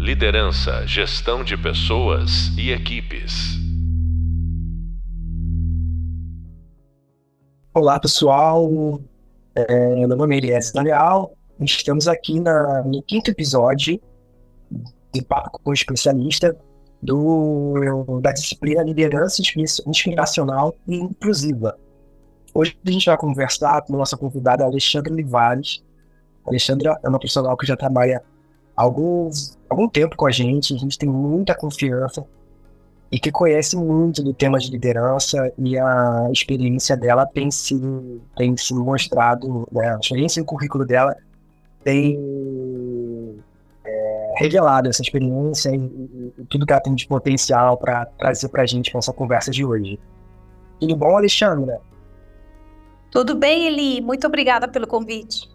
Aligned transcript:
Liderança, 0.00 0.86
gestão 0.86 1.44
de 1.44 1.58
pessoas 1.58 2.48
e 2.56 2.70
equipes. 2.70 3.58
Olá, 7.74 8.00
pessoal. 8.00 8.98
É, 9.54 10.06
meu 10.06 10.16
nome 10.16 10.36
é 10.36 10.38
Elias 10.38 10.72
Daniel. 10.72 11.36
Estamos 11.60 12.08
aqui 12.08 12.40
na, 12.40 12.82
no 12.82 13.02
quinto 13.02 13.30
episódio 13.30 14.00
de 15.12 15.20
Papo 15.20 15.60
com 15.62 15.68
o 15.68 15.74
Especialista 15.74 16.56
do, 17.02 17.74
da 18.22 18.32
disciplina 18.32 18.82
Liderança 18.82 19.42
Inspiracional 19.86 20.74
e 20.88 20.96
Inclusiva. 20.96 21.78
Hoje 22.54 22.74
a 22.86 22.90
gente 22.90 23.04
vai 23.04 23.18
conversar 23.18 23.82
com 23.82 23.96
a 23.96 23.98
nossa 23.98 24.16
convidada 24.16 24.64
Alexandra 24.64 25.12
Livares. 25.12 25.84
Alexandra 26.46 26.98
é 27.04 27.08
uma 27.08 27.18
profissional 27.18 27.54
que 27.54 27.66
já 27.66 27.76
trabalha 27.76 28.22
alguns, 28.80 29.58
algum 29.68 29.86
tempo 29.86 30.16
com 30.16 30.26
a 30.26 30.30
gente, 30.30 30.74
a 30.74 30.78
gente 30.78 30.96
tem 30.96 31.08
muita 31.08 31.54
confiança 31.54 32.24
e 33.12 33.18
que 33.18 33.30
conhece 33.30 33.76
muito 33.76 34.22
do 34.22 34.32
tema 34.32 34.58
de 34.58 34.70
liderança 34.70 35.52
e 35.58 35.78
a 35.78 36.28
experiência 36.32 36.96
dela 36.96 37.26
tem 37.26 37.50
se, 37.50 37.78
tem 38.36 38.56
se 38.56 38.72
mostrado, 38.72 39.68
né, 39.70 39.94
a 39.94 39.98
experiência 39.98 40.40
e 40.40 40.42
o 40.42 40.46
currículo 40.46 40.86
dela 40.86 41.14
tem 41.84 42.18
é, 43.84 44.34
revelado 44.38 44.88
essa 44.88 45.02
experiência 45.02 45.68
e, 45.70 45.76
e, 45.76 46.32
e, 46.38 46.44
tudo 46.46 46.64
que 46.64 46.72
ela 46.72 46.80
tem 46.80 46.94
de 46.94 47.06
potencial 47.06 47.76
para 47.76 48.06
trazer 48.06 48.48
para 48.48 48.62
a 48.62 48.66
gente 48.66 48.94
nessa 48.94 49.12
conversa 49.12 49.50
de 49.50 49.62
hoje. 49.62 50.00
Tudo 50.78 50.96
bom, 50.96 51.16
Alexandra? 51.16 51.80
Tudo 53.10 53.34
bem, 53.34 53.66
Eli. 53.66 54.00
Muito 54.00 54.26
obrigada 54.26 54.68
pelo 54.68 54.86
convite. 54.86 55.49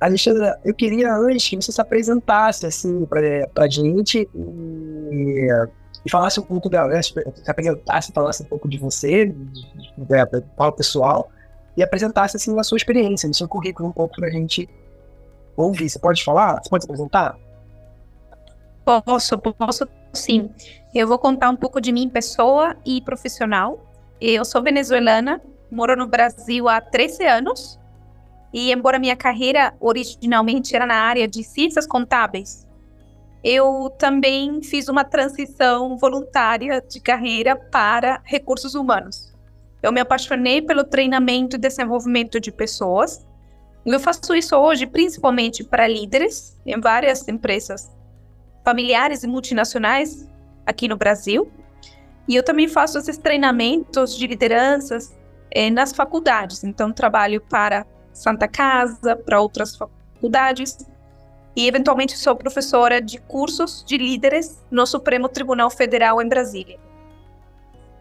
Alexandra, 0.00 0.60
eu 0.64 0.74
queria 0.74 1.14
antes 1.14 1.48
que 1.48 1.56
você 1.56 1.72
se 1.72 1.80
apresentasse 1.80 2.66
assim 2.66 3.06
para 3.06 3.68
gente 3.68 4.28
e, 4.34 5.48
e, 6.04 6.10
falasse 6.10 6.38
um 6.38 6.42
pouco 6.42 6.68
da. 6.68 6.86
Né, 6.86 7.00
se 7.02 7.14
apresentasse, 7.48 8.12
falasse 8.12 8.42
um 8.42 8.46
pouco 8.46 8.68
de 8.68 8.76
você, 8.76 9.26
de, 9.26 10.14
é, 10.14 10.26
para 10.26 10.68
o 10.68 10.72
pessoal, 10.72 11.30
e 11.76 11.82
apresentasse 11.82 12.36
assim 12.36 12.58
a 12.58 12.62
sua 12.62 12.76
experiência, 12.76 13.28
o 13.28 13.34
seu 13.34 13.48
currículo 13.48 13.88
um 13.88 13.92
pouco 13.92 14.16
para 14.16 14.28
a 14.28 14.30
gente 14.30 14.68
ouvir. 15.56 15.88
Você 15.88 15.98
pode 15.98 16.22
falar? 16.22 16.62
Você 16.62 16.68
pode 16.68 16.84
se 16.84 16.90
apresentar? 16.90 17.38
Posso, 18.84 19.38
posso 19.38 19.88
sim. 20.12 20.50
Eu 20.94 21.08
vou 21.08 21.18
contar 21.18 21.48
um 21.48 21.56
pouco 21.56 21.80
de 21.80 21.90
mim, 21.90 22.08
pessoa 22.08 22.76
e 22.84 23.00
profissional. 23.00 23.90
Eu 24.20 24.44
sou 24.44 24.62
venezuelana, 24.62 25.40
moro 25.70 25.96
no 25.96 26.06
Brasil 26.06 26.68
há 26.68 26.80
13 26.82 27.24
anos 27.24 27.78
e 28.56 28.72
embora 28.72 28.98
minha 28.98 29.14
carreira 29.14 29.74
originalmente 29.78 30.74
era 30.74 30.86
na 30.86 30.94
área 30.94 31.28
de 31.28 31.44
ciências 31.44 31.86
contábeis, 31.86 32.66
eu 33.44 33.90
também 33.98 34.62
fiz 34.62 34.88
uma 34.88 35.04
transição 35.04 35.98
voluntária 35.98 36.80
de 36.80 36.98
carreira 36.98 37.54
para 37.54 38.22
recursos 38.24 38.74
humanos. 38.74 39.30
Eu 39.82 39.92
me 39.92 40.00
apaixonei 40.00 40.62
pelo 40.62 40.84
treinamento 40.84 41.56
e 41.56 41.58
desenvolvimento 41.58 42.40
de 42.40 42.50
pessoas. 42.50 43.26
Eu 43.84 44.00
faço 44.00 44.34
isso 44.34 44.56
hoje 44.56 44.86
principalmente 44.86 45.62
para 45.62 45.86
líderes 45.86 46.58
em 46.64 46.80
várias 46.80 47.28
empresas 47.28 47.94
familiares 48.64 49.22
e 49.22 49.26
multinacionais 49.26 50.26
aqui 50.64 50.88
no 50.88 50.96
Brasil. 50.96 51.52
E 52.26 52.34
eu 52.34 52.42
também 52.42 52.68
faço 52.68 52.96
esses 52.96 53.18
treinamentos 53.18 54.16
de 54.16 54.26
lideranças 54.26 55.14
eh, 55.50 55.68
nas 55.68 55.92
faculdades. 55.92 56.64
Então, 56.64 56.90
trabalho 56.90 57.42
para 57.42 57.86
Santa 58.16 58.48
Casa, 58.48 59.14
para 59.14 59.40
outras 59.40 59.76
faculdades. 59.76 60.78
E, 61.54 61.66
eventualmente, 61.66 62.16
sou 62.16 62.34
professora 62.34 63.00
de 63.00 63.18
cursos 63.18 63.84
de 63.86 63.96
líderes 63.96 64.58
no 64.70 64.86
Supremo 64.86 65.28
Tribunal 65.28 65.70
Federal 65.70 66.20
em 66.20 66.28
Brasília. 66.28 66.78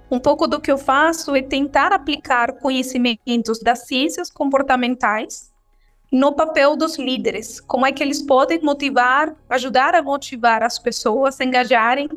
Um 0.10 0.20
pouco 0.20 0.48
do 0.48 0.62
que 0.62 0.72
eu 0.72 0.78
faço 0.78 1.36
é 1.36 1.42
tentar 1.42 1.92
aplicar 1.92 2.54
conhecimentos 2.54 3.60
das 3.60 3.88
ciências 3.88 4.30
comportamentais 4.30 5.54
no 6.12 6.34
papel 6.34 6.76
dos 6.76 6.98
líderes. 6.98 7.60
Como 7.60 7.86
é 7.86 7.92
que 7.92 8.04
eles 8.04 8.22
podem 8.22 8.62
motivar, 8.62 9.36
ajudar 9.50 9.96
a 9.96 10.02
motivar 10.02 10.64
as 10.64 10.80
pessoas 10.80 11.42
a 11.42 11.44
engajarem 11.44 12.08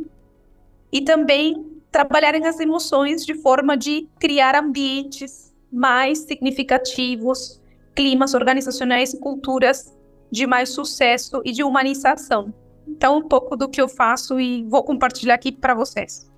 e 0.92 1.00
também 1.00 1.80
trabalharem 1.90 2.46
as 2.46 2.60
emoções 2.60 3.24
de 3.24 3.34
forma 3.34 3.76
de 3.76 4.06
criar 4.20 4.54
ambientes 4.54 5.52
mais 5.72 6.20
significativos 6.20 7.57
climas 7.98 8.32
organizacionais 8.32 9.12
e 9.12 9.18
culturas 9.18 9.92
de 10.30 10.46
mais 10.46 10.68
sucesso 10.68 11.42
e 11.44 11.50
de 11.50 11.64
humanização. 11.64 12.54
Então, 12.86 13.18
um 13.18 13.26
pouco 13.26 13.56
do 13.56 13.68
que 13.68 13.80
eu 13.82 13.88
faço 13.88 14.38
e 14.38 14.62
vou 14.68 14.84
compartilhar 14.84 15.34
aqui 15.34 15.50
para 15.50 15.74
vocês. 15.74 16.30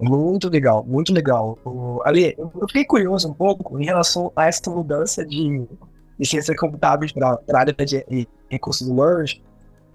Muito 0.00 0.48
legal, 0.48 0.84
muito 0.84 1.12
legal. 1.12 1.58
Ali, 2.04 2.36
eu 2.38 2.68
fiquei 2.68 2.84
curioso 2.84 3.28
um 3.28 3.34
pouco 3.34 3.80
em 3.80 3.84
relação 3.84 4.32
a 4.36 4.46
essa 4.46 4.70
mudança 4.70 5.26
de, 5.26 5.66
de 6.16 6.28
ciências 6.28 6.56
contábeis 6.56 7.10
para 7.10 7.40
a 7.52 7.58
área 7.58 7.74
de 7.74 8.28
recursos 8.48 8.86
humanos. 8.86 9.42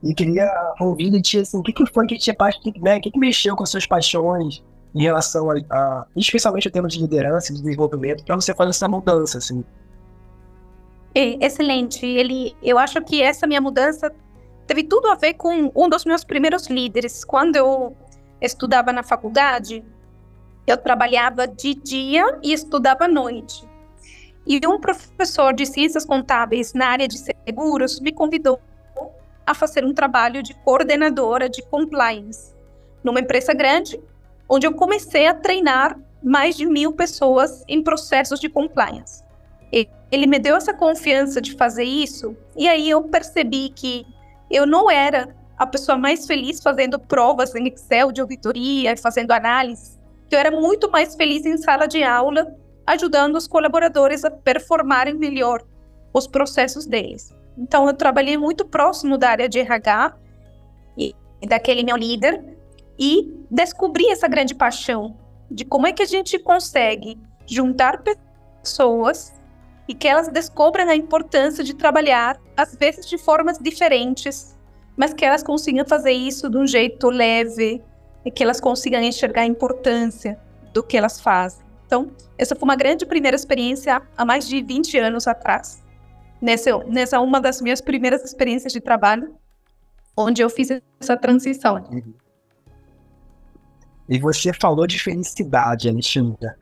E 0.03 0.13
queria 0.13 0.51
ouvir 0.81 1.09
de 1.09 1.21
ti, 1.21 1.39
assim, 1.39 1.57
o 1.57 1.63
que, 1.63 1.71
que 1.71 1.85
foi 1.85 2.05
que 2.05 2.17
tinha 2.17 2.35
né, 2.81 2.99
que, 2.99 3.09
que 3.09 3.17
mexeu 3.17 3.55
com 3.55 3.63
as 3.63 3.69
suas 3.69 3.87
paixões, 3.87 4.61
em 4.93 5.01
relação 5.01 5.49
a, 5.49 5.55
a 5.69 6.05
especialmente 6.15 6.67
o 6.67 6.71
tema 6.71 6.87
de 6.87 6.99
liderança 6.99 7.51
e 7.51 7.55
desenvolvimento, 7.55 8.23
para 8.23 8.35
você 8.35 8.53
fazer 8.53 8.69
essa 8.69 8.87
mudança, 8.87 9.37
assim. 9.39 9.63
Excelente. 11.15 12.05
Ele, 12.05 12.55
eu 12.61 12.77
acho 12.77 13.01
que 13.01 13.21
essa 13.21 13.45
minha 13.45 13.61
mudança 13.61 14.11
teve 14.65 14.83
tudo 14.83 15.07
a 15.07 15.15
ver 15.15 15.35
com 15.35 15.71
um 15.75 15.89
dos 15.89 16.05
meus 16.05 16.23
primeiros 16.23 16.67
líderes. 16.67 17.23
Quando 17.23 17.55
eu 17.55 17.95
estudava 18.41 18.91
na 18.91 19.03
faculdade, 19.03 19.83
eu 20.65 20.77
trabalhava 20.77 21.47
de 21.47 21.75
dia 21.75 22.39
e 22.41 22.51
estudava 22.53 23.05
à 23.05 23.07
noite. 23.07 23.67
E 24.45 24.59
um 24.67 24.79
professor 24.79 25.53
de 25.53 25.65
ciências 25.65 26.05
contábeis 26.05 26.73
na 26.73 26.87
área 26.87 27.07
de 27.07 27.17
seguros 27.17 27.99
me 27.99 28.11
convidou 28.11 28.59
a 29.45 29.53
fazer 29.53 29.85
um 29.85 29.93
trabalho 29.93 30.41
de 30.41 30.53
coordenadora 30.53 31.49
de 31.49 31.61
compliance 31.63 32.53
numa 33.03 33.19
empresa 33.19 33.53
grande 33.53 33.99
onde 34.47 34.67
eu 34.67 34.73
comecei 34.73 35.27
a 35.27 35.33
treinar 35.33 35.99
mais 36.21 36.55
de 36.55 36.65
mil 36.65 36.93
pessoas 36.93 37.63
em 37.67 37.83
processos 37.83 38.39
de 38.39 38.49
compliance. 38.49 39.23
Ele 40.11 40.27
me 40.27 40.37
deu 40.37 40.55
essa 40.55 40.73
confiança 40.73 41.41
de 41.41 41.53
fazer 41.57 41.83
isso, 41.83 42.37
e 42.55 42.67
aí 42.67 42.87
eu 42.87 43.03
percebi 43.03 43.69
que 43.69 44.05
eu 44.51 44.67
não 44.67 44.89
era 44.91 45.35
a 45.57 45.65
pessoa 45.65 45.97
mais 45.97 46.27
feliz 46.27 46.61
fazendo 46.61 46.99
provas 46.99 47.55
em 47.55 47.67
Excel 47.67 48.11
de 48.11 48.21
auditoria, 48.21 48.95
fazendo 48.95 49.31
análise. 49.31 49.99
Eu 50.29 50.37
era 50.37 50.51
muito 50.51 50.91
mais 50.91 51.15
feliz 51.15 51.45
em 51.45 51.57
sala 51.57 51.87
de 51.87 52.03
aula, 52.03 52.55
ajudando 52.85 53.35
os 53.35 53.47
colaboradores 53.47 54.23
a 54.23 54.29
performarem 54.29 55.15
melhor 55.15 55.63
os 56.13 56.27
processos 56.27 56.85
deles. 56.85 57.35
Então, 57.57 57.87
eu 57.87 57.93
trabalhei 57.93 58.37
muito 58.37 58.65
próximo 58.65 59.17
da 59.17 59.29
área 59.29 59.49
de 59.49 59.59
RH 59.59 60.15
e 60.97 61.15
daquele 61.47 61.83
meu 61.83 61.95
líder, 61.95 62.52
e 62.97 63.33
descobrir 63.49 64.09
essa 64.09 64.27
grande 64.27 64.55
paixão 64.55 65.17
de 65.49 65.65
como 65.65 65.87
é 65.87 65.91
que 65.91 66.03
a 66.03 66.05
gente 66.05 66.39
consegue 66.39 67.17
juntar 67.45 68.03
pessoas 68.61 69.33
e 69.87 69.93
que 69.93 70.07
elas 70.07 70.27
descubram 70.29 70.89
a 70.89 70.95
importância 70.95 71.63
de 71.63 71.73
trabalhar, 71.73 72.39
às 72.55 72.75
vezes 72.75 73.05
de 73.07 73.17
formas 73.17 73.57
diferentes, 73.59 74.57
mas 74.95 75.13
que 75.13 75.25
elas 75.25 75.43
consigam 75.43 75.85
fazer 75.85 76.11
isso 76.11 76.49
de 76.49 76.57
um 76.57 76.65
jeito 76.65 77.09
leve 77.09 77.81
e 78.25 78.31
que 78.31 78.43
elas 78.43 78.61
consigam 78.61 79.01
enxergar 79.01 79.41
a 79.41 79.45
importância 79.45 80.39
do 80.73 80.81
que 80.81 80.97
elas 80.97 81.19
fazem. 81.19 81.63
Então, 81.85 82.11
essa 82.37 82.55
foi 82.55 82.63
uma 82.63 82.75
grande 82.75 83.05
primeira 83.05 83.35
experiência 83.35 84.01
há 84.17 84.25
mais 84.25 84.47
de 84.47 84.61
20 84.61 84.97
anos 84.97 85.27
atrás. 85.27 85.83
Nessa, 86.41 86.77
nessa 86.85 87.19
uma 87.19 87.39
das 87.39 87.61
minhas 87.61 87.81
primeiras 87.81 88.23
experiências 88.23 88.73
de 88.73 88.81
trabalho, 88.81 89.35
onde 90.15 90.41
eu 90.41 90.49
fiz 90.49 90.69
essa 90.99 91.17
transição. 91.17 91.75
Uhum. 91.91 92.13
E 94.07 94.19
você 94.19 94.51
falou 94.53 94.85
de 94.85 94.99
felicidade, 94.99 95.89
Alexandra. 95.89 96.55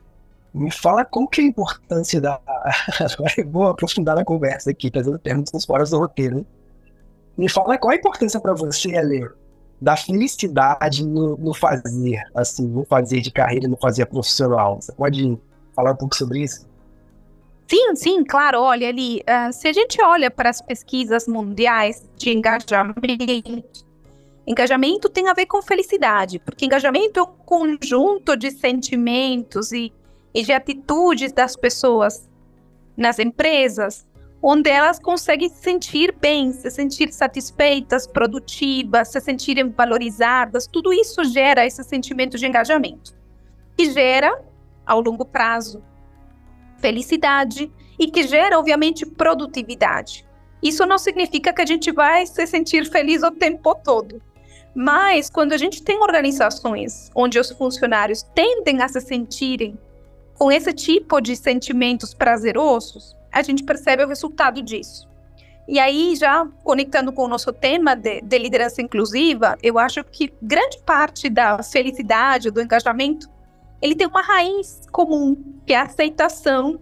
Me 0.53 0.69
fala 0.69 1.05
qual 1.05 1.27
que 1.27 1.41
é 1.41 1.43
a 1.45 1.47
importância 1.47 2.19
da. 2.19 2.39
Agora 2.99 3.49
vou 3.49 3.67
aprofundar 3.67 4.15
na 4.15 4.25
conversa 4.25 4.71
aqui, 4.71 4.91
fazendo 4.93 5.17
perguntas 5.17 5.65
fora 5.65 5.83
do 5.85 5.97
roteiro. 5.97 6.45
Me 7.37 7.49
fala 7.49 7.77
qual 7.77 7.91
a 7.91 7.95
importância 7.95 8.39
para 8.39 8.53
você, 8.53 8.95
Ale, 8.97 9.27
da 9.79 9.95
felicidade 9.95 11.05
no, 11.05 11.37
no, 11.37 11.53
fazer, 11.53 12.21
assim, 12.35 12.67
no 12.67 12.85
fazer 12.85 13.21
de 13.21 13.31
carreira, 13.31 13.67
no 13.67 13.77
fazer 13.77 14.05
profissional. 14.05 14.81
Você 14.81 14.91
pode 14.91 15.37
falar 15.73 15.93
um 15.93 15.95
pouco 15.95 16.15
sobre 16.15 16.43
isso? 16.43 16.69
Sim, 17.67 17.95
sim, 17.95 18.23
claro. 18.25 18.59
Olha 18.59 18.89
ali, 18.89 19.21
uh, 19.21 19.53
se 19.53 19.69
a 19.69 19.73
gente 19.73 20.01
olha 20.03 20.29
para 20.29 20.49
as 20.49 20.61
pesquisas 20.61 21.25
mundiais 21.25 22.07
de 22.17 22.29
engajamento 22.29 23.01
Engajamento 24.45 25.07
tem 25.07 25.27
a 25.27 25.33
ver 25.33 25.45
com 25.45 25.61
felicidade, 25.61 26.39
porque 26.39 26.65
engajamento 26.65 27.19
é 27.19 27.23
um 27.23 27.33
conjunto 27.45 28.35
de 28.35 28.51
sentimentos 28.51 29.71
e, 29.71 29.93
e 30.33 30.43
de 30.43 30.51
atitudes 30.51 31.31
das 31.31 31.55
pessoas 31.55 32.29
nas 32.97 33.19
empresas 33.19 34.05
onde 34.41 34.69
elas 34.69 34.97
conseguem 34.97 35.49
se 35.49 35.61
sentir 35.61 36.15
bem, 36.19 36.51
se 36.51 36.71
sentir 36.71 37.13
satisfeitas, 37.13 38.07
produtivas, 38.07 39.09
se 39.09 39.21
sentirem 39.21 39.69
valorizadas. 39.69 40.65
Tudo 40.65 40.91
isso 40.91 41.23
gera 41.23 41.65
esse 41.65 41.83
sentimento 41.83 42.37
de 42.37 42.47
engajamento, 42.47 43.13
que 43.77 43.91
gera, 43.91 44.43
ao 44.85 44.99
longo 44.99 45.23
prazo, 45.23 45.83
felicidade 46.79 47.71
e 47.99 48.09
que 48.09 48.23
gera, 48.23 48.57
obviamente, 48.57 49.05
produtividade. 49.05 50.25
Isso 50.61 50.85
não 50.87 50.97
significa 50.97 51.53
que 51.53 51.61
a 51.61 51.65
gente 51.65 51.91
vai 51.91 52.25
se 52.25 52.45
sentir 52.47 52.85
feliz 52.89 53.21
o 53.21 53.31
tempo 53.31 53.75
todo. 53.75 54.21
Mas 54.73 55.29
quando 55.29 55.53
a 55.53 55.57
gente 55.57 55.83
tem 55.83 55.99
organizações 55.99 57.11
onde 57.13 57.37
os 57.37 57.51
funcionários 57.51 58.23
tendem 58.33 58.81
a 58.81 58.87
se 58.87 59.01
sentirem 59.01 59.77
com 60.35 60.51
esse 60.51 60.73
tipo 60.73 61.19
de 61.19 61.35
sentimentos 61.35 62.13
prazerosos, 62.13 63.15
a 63.31 63.41
gente 63.43 63.63
percebe 63.63 64.03
o 64.03 64.07
resultado 64.07 64.61
disso. 64.61 65.07
E 65.67 65.79
aí, 65.79 66.15
já 66.15 66.45
conectando 66.63 67.13
com 67.13 67.23
o 67.23 67.27
nosso 67.27 67.53
tema 67.53 67.95
de, 67.95 68.21
de 68.21 68.37
liderança 68.37 68.81
inclusiva, 68.81 69.57
eu 69.61 69.77
acho 69.77 70.03
que 70.03 70.33
grande 70.41 70.79
parte 70.83 71.29
da 71.29 71.61
felicidade, 71.61 72.49
do 72.49 72.61
engajamento, 72.61 73.29
ele 73.81 73.95
tem 73.95 74.07
uma 74.07 74.21
raiz 74.21 74.81
comum, 74.91 75.35
que 75.65 75.73
é 75.73 75.77
a 75.77 75.83
aceitação 75.83 76.79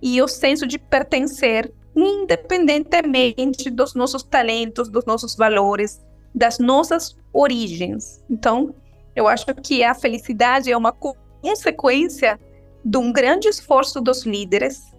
e 0.00 0.20
o 0.22 0.28
senso 0.28 0.66
de 0.66 0.78
pertencer, 0.78 1.72
independentemente 1.96 3.70
dos 3.70 3.94
nossos 3.94 4.22
talentos, 4.22 4.88
dos 4.88 5.04
nossos 5.04 5.34
valores, 5.34 6.00
das 6.34 6.58
nossas 6.58 7.16
origens. 7.32 8.24
Então, 8.30 8.74
eu 9.14 9.26
acho 9.26 9.46
que 9.46 9.82
a 9.82 9.94
felicidade 9.94 10.70
é 10.70 10.76
uma 10.76 10.92
consequência 10.92 12.38
de 12.84 12.96
um 12.98 13.12
grande 13.12 13.48
esforço 13.48 14.00
dos 14.00 14.24
líderes 14.24 14.94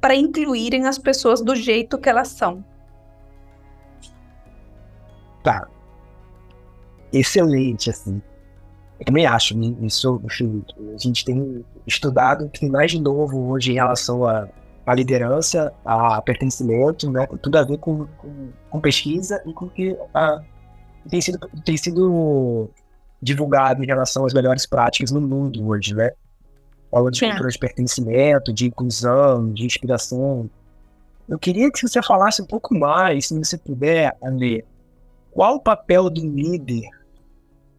para 0.00 0.14
incluírem 0.14 0.86
as 0.86 0.98
pessoas 0.98 1.40
do 1.40 1.54
jeito 1.54 1.98
que 1.98 2.08
elas 2.08 2.28
são. 2.28 2.64
Tá. 5.42 5.68
Excelente, 7.12 7.90
assim. 7.90 8.20
Eu 8.98 9.06
também 9.06 9.26
acho 9.26 9.56
né? 9.56 9.74
isso, 9.82 10.20
a 10.26 10.98
gente 10.98 11.24
tem 11.24 11.64
estudado 11.86 12.48
que 12.48 12.68
mais 12.68 12.90
de 12.90 13.00
novo 13.00 13.50
hoje 13.50 13.72
em 13.72 13.74
relação 13.74 14.24
à 14.24 14.94
liderança, 14.94 15.72
a 15.84 16.20
pertencimento, 16.22 17.10
né? 17.10 17.26
Tudo 17.42 17.58
a 17.58 17.64
ver 17.64 17.78
com, 17.78 18.06
com, 18.06 18.48
com 18.70 18.80
pesquisa 18.80 19.42
e 19.44 19.52
com 19.52 19.68
que 19.68 19.96
a, 20.14 20.42
tem, 21.08 21.20
sido, 21.20 21.38
tem 21.64 21.76
sido 21.76 22.70
divulgado 23.20 23.82
em 23.82 23.86
relação 23.86 24.24
às 24.24 24.32
melhores 24.32 24.66
práticas 24.66 25.10
no 25.10 25.20
mundo 25.20 25.66
hoje, 25.66 25.94
né? 25.94 26.10
Falando 26.90 27.12
de 27.12 27.20
cultura 27.20 27.48
de 27.48 27.58
pertencimento, 27.58 28.52
de 28.52 28.66
inclusão, 28.66 29.52
de 29.52 29.66
inspiração. 29.66 30.48
Eu 31.28 31.38
queria 31.38 31.70
que 31.70 31.82
você 31.82 32.00
falasse 32.02 32.40
um 32.40 32.46
pouco 32.46 32.74
mais, 32.74 33.26
se 33.26 33.38
você 33.38 33.58
puder, 33.58 34.16
André, 34.22 34.64
qual 35.32 35.56
o 35.56 35.60
papel 35.60 36.08
do 36.08 36.20
líder 36.20 36.88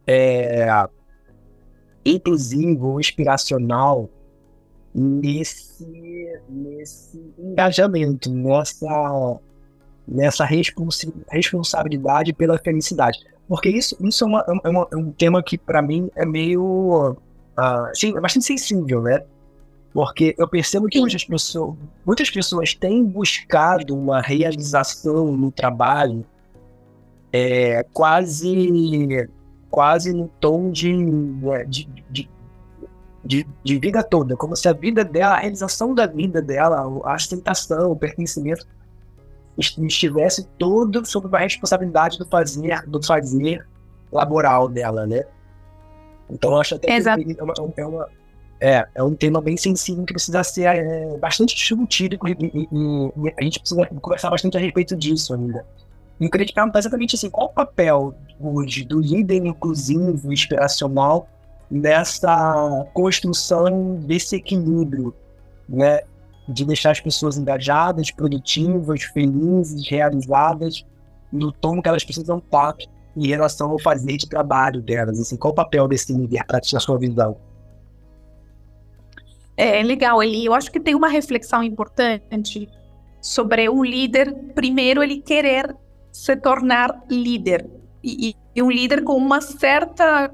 é, 0.06 0.68
inclusivo, 2.06 3.00
inspiracional 3.00 4.10
nesse, 4.94 5.86
nesse 6.50 7.34
engajamento, 7.38 8.32
nessa, 8.32 9.40
nessa 10.08 10.46
responsabilidade 10.46 12.34
pela 12.34 12.58
felicidade. 12.58 13.20
Porque 13.48 13.70
isso, 13.70 13.96
isso 14.02 14.24
é, 14.24 14.28
uma, 14.28 14.46
é, 14.64 14.70
uma, 14.70 14.88
é 14.92 14.96
um 14.96 15.12
tema 15.12 15.42
que, 15.44 15.58
para 15.58 15.82
mim, 15.82 16.10
é 16.16 16.26
meio. 16.26 17.18
Uh, 17.58 17.96
sim, 17.96 18.16
é 18.16 18.20
bastante 18.20 18.46
sensível, 18.46 19.02
né? 19.02 19.24
Porque 19.94 20.36
eu 20.38 20.48
percebo 20.48 20.88
que 20.88 21.00
muitas 21.00 21.24
pessoas, 21.24 21.76
muitas 22.06 22.30
pessoas 22.30 22.74
têm 22.74 23.04
buscado 23.04 23.98
uma 23.98 24.22
realização 24.22 25.32
no 25.36 25.52
trabalho 25.52 26.26
é, 27.32 27.84
quase 27.94 29.28
quase 29.70 30.14
no 30.14 30.28
tom 30.40 30.72
de, 30.72 30.94
né, 30.94 31.66
de, 31.66 31.88
de, 32.10 32.30
de, 33.24 33.48
de, 33.64 33.80
vida 33.80 34.02
toda, 34.02 34.36
como 34.36 34.56
se 34.56 34.68
a 34.68 34.74
vida 34.74 35.04
dela, 35.04 35.36
a 35.36 35.40
realização 35.40 35.94
da 35.94 36.08
vida 36.08 36.42
dela, 36.42 37.02
a 37.04 37.14
aceitação, 37.14 37.92
o 37.92 37.96
pertencimento 37.96 38.66
estivesse 39.58 40.48
todo 40.58 41.06
sob 41.06 41.36
a 41.36 41.40
responsabilidade 41.40 42.18
do 42.18 42.26
fazer, 42.26 42.84
do 42.88 43.04
fazer 43.04 43.66
laboral 44.12 44.68
dela, 44.68 45.06
né? 45.08 45.24
Então 46.30 46.60
acho 46.60 46.76
até 46.76 46.96
Exato. 46.96 47.24
que 47.24 47.40
é 47.40 47.44
uma, 47.44 47.54
é, 47.76 47.86
uma, 47.86 48.08
é, 48.60 48.88
é 48.96 49.04
um 49.04 49.16
tema 49.16 49.42
bem 49.42 49.58
sensível 49.58 50.06
que 50.06 50.14
precisa 50.14 50.44
ser 50.44 50.66
é, 50.66 51.18
bastante 51.18 51.56
discutido 51.56 52.18
e, 52.28 52.32
e, 52.32 52.68
e, 52.72 53.34
a 53.38 53.44
gente 53.44 53.60
precisa 53.60 53.86
conversar 54.02 54.30
bastante 54.30 54.58
a 54.58 54.60
respeito 54.60 54.96
disso 54.96 55.34
ainda. 55.34 55.66
Eu 56.20 56.30
queria 56.30 56.48
te 56.48 56.54
perguntar 56.54 56.80
exatamente 56.80 57.16
assim, 57.16 57.30
qual 57.30 57.48
o 57.48 57.54
papel 57.54 58.16
hoje 58.40 58.84
do 58.84 59.00
líder 59.00 59.46
inclusivo, 59.46 60.34
inspiracional, 60.34 61.28
nessa 61.70 62.88
construção 62.94 63.96
desse 63.96 64.36
equilíbrio, 64.38 65.14
né? 65.68 66.02
De 66.48 66.66
deixar 66.66 66.92
as 66.92 67.00
pessoas 67.00 67.38
engajadas, 67.38 68.12
produtivas, 68.12 69.04
felizes, 69.04 69.88
realizadas, 69.88 70.86
no 71.32 71.52
tom 71.52 71.82
que 71.82 71.90
elas 71.90 72.04
precisam 72.04 72.38
estar 72.38 72.76
em 73.16 73.28
relação 73.28 73.72
ao 73.72 73.80
fazer 73.80 74.18
de 74.18 74.30
trabalho 74.30 74.82
delas. 74.82 75.20
Assim, 75.20 75.36
qual 75.36 75.52
o 75.52 75.56
papel 75.56 75.88
desse 75.88 76.14
líder 76.14 76.46
para 76.46 76.60
a 76.60 76.80
sua 76.80 76.98
visão? 76.98 77.38
É 79.58 79.82
legal, 79.82 80.22
Eli. 80.22 80.46
Eu 80.46 80.54
acho 80.54 80.72
que 80.72 80.80
tem 80.80 80.94
uma 80.94 81.10
reflexão 81.10 81.64
importante 81.64 82.70
sobre 83.20 83.68
o 83.68 83.84
líder. 83.84 84.32
Primeiro, 84.54 85.02
ele 85.02 85.20
querer 85.20 85.76
se 86.12 86.36
tornar 86.36 87.04
líder. 87.10 87.68
E, 88.04 88.36
e, 88.56 88.62
um 88.62 88.72
líder 88.72 89.04
com 89.04 89.16
uma 89.16 89.42
certa 89.42 90.32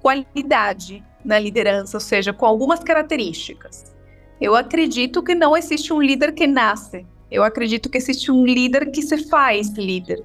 qualidade 0.00 1.04
na 1.24 1.38
liderança, 1.38 1.96
ou 1.96 2.00
seja, 2.00 2.32
com 2.32 2.46
algumas 2.46 2.80
características. 2.80 3.93
Eu 4.40 4.54
acredito 4.54 5.22
que 5.22 5.34
não 5.34 5.56
existe 5.56 5.92
um 5.92 6.00
líder 6.00 6.32
que 6.32 6.46
nasce. 6.46 7.06
Eu 7.30 7.42
acredito 7.42 7.88
que 7.88 7.98
existe 7.98 8.30
um 8.30 8.44
líder 8.44 8.90
que 8.90 9.02
se 9.02 9.18
faz 9.28 9.68
líder. 9.70 10.24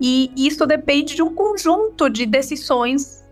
E 0.00 0.30
isso 0.36 0.66
depende 0.66 1.14
de 1.14 1.22
um 1.22 1.34
conjunto 1.34 2.08
de 2.10 2.26
decisões 2.26 3.24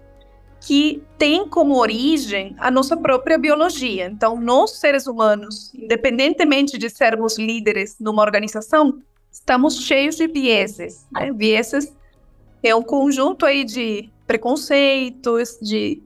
que 0.60 1.02
tem 1.18 1.46
como 1.46 1.76
origem 1.78 2.54
a 2.58 2.70
nossa 2.70 2.96
própria 2.96 3.36
biologia. 3.36 4.06
Então, 4.06 4.40
nós 4.40 4.78
seres 4.78 5.06
humanos, 5.06 5.74
independentemente 5.74 6.78
de 6.78 6.88
sermos 6.88 7.38
líderes 7.38 7.96
numa 8.00 8.22
organização, 8.22 8.98
estamos 9.30 9.80
cheios 9.80 10.16
de 10.16 10.26
vieses. 10.26 11.06
Né? 11.12 11.30
Vieses 11.32 11.94
é 12.62 12.74
um 12.74 12.82
conjunto 12.82 13.44
aí 13.44 13.62
de 13.62 14.10
preconceitos, 14.26 15.58
de 15.60 16.02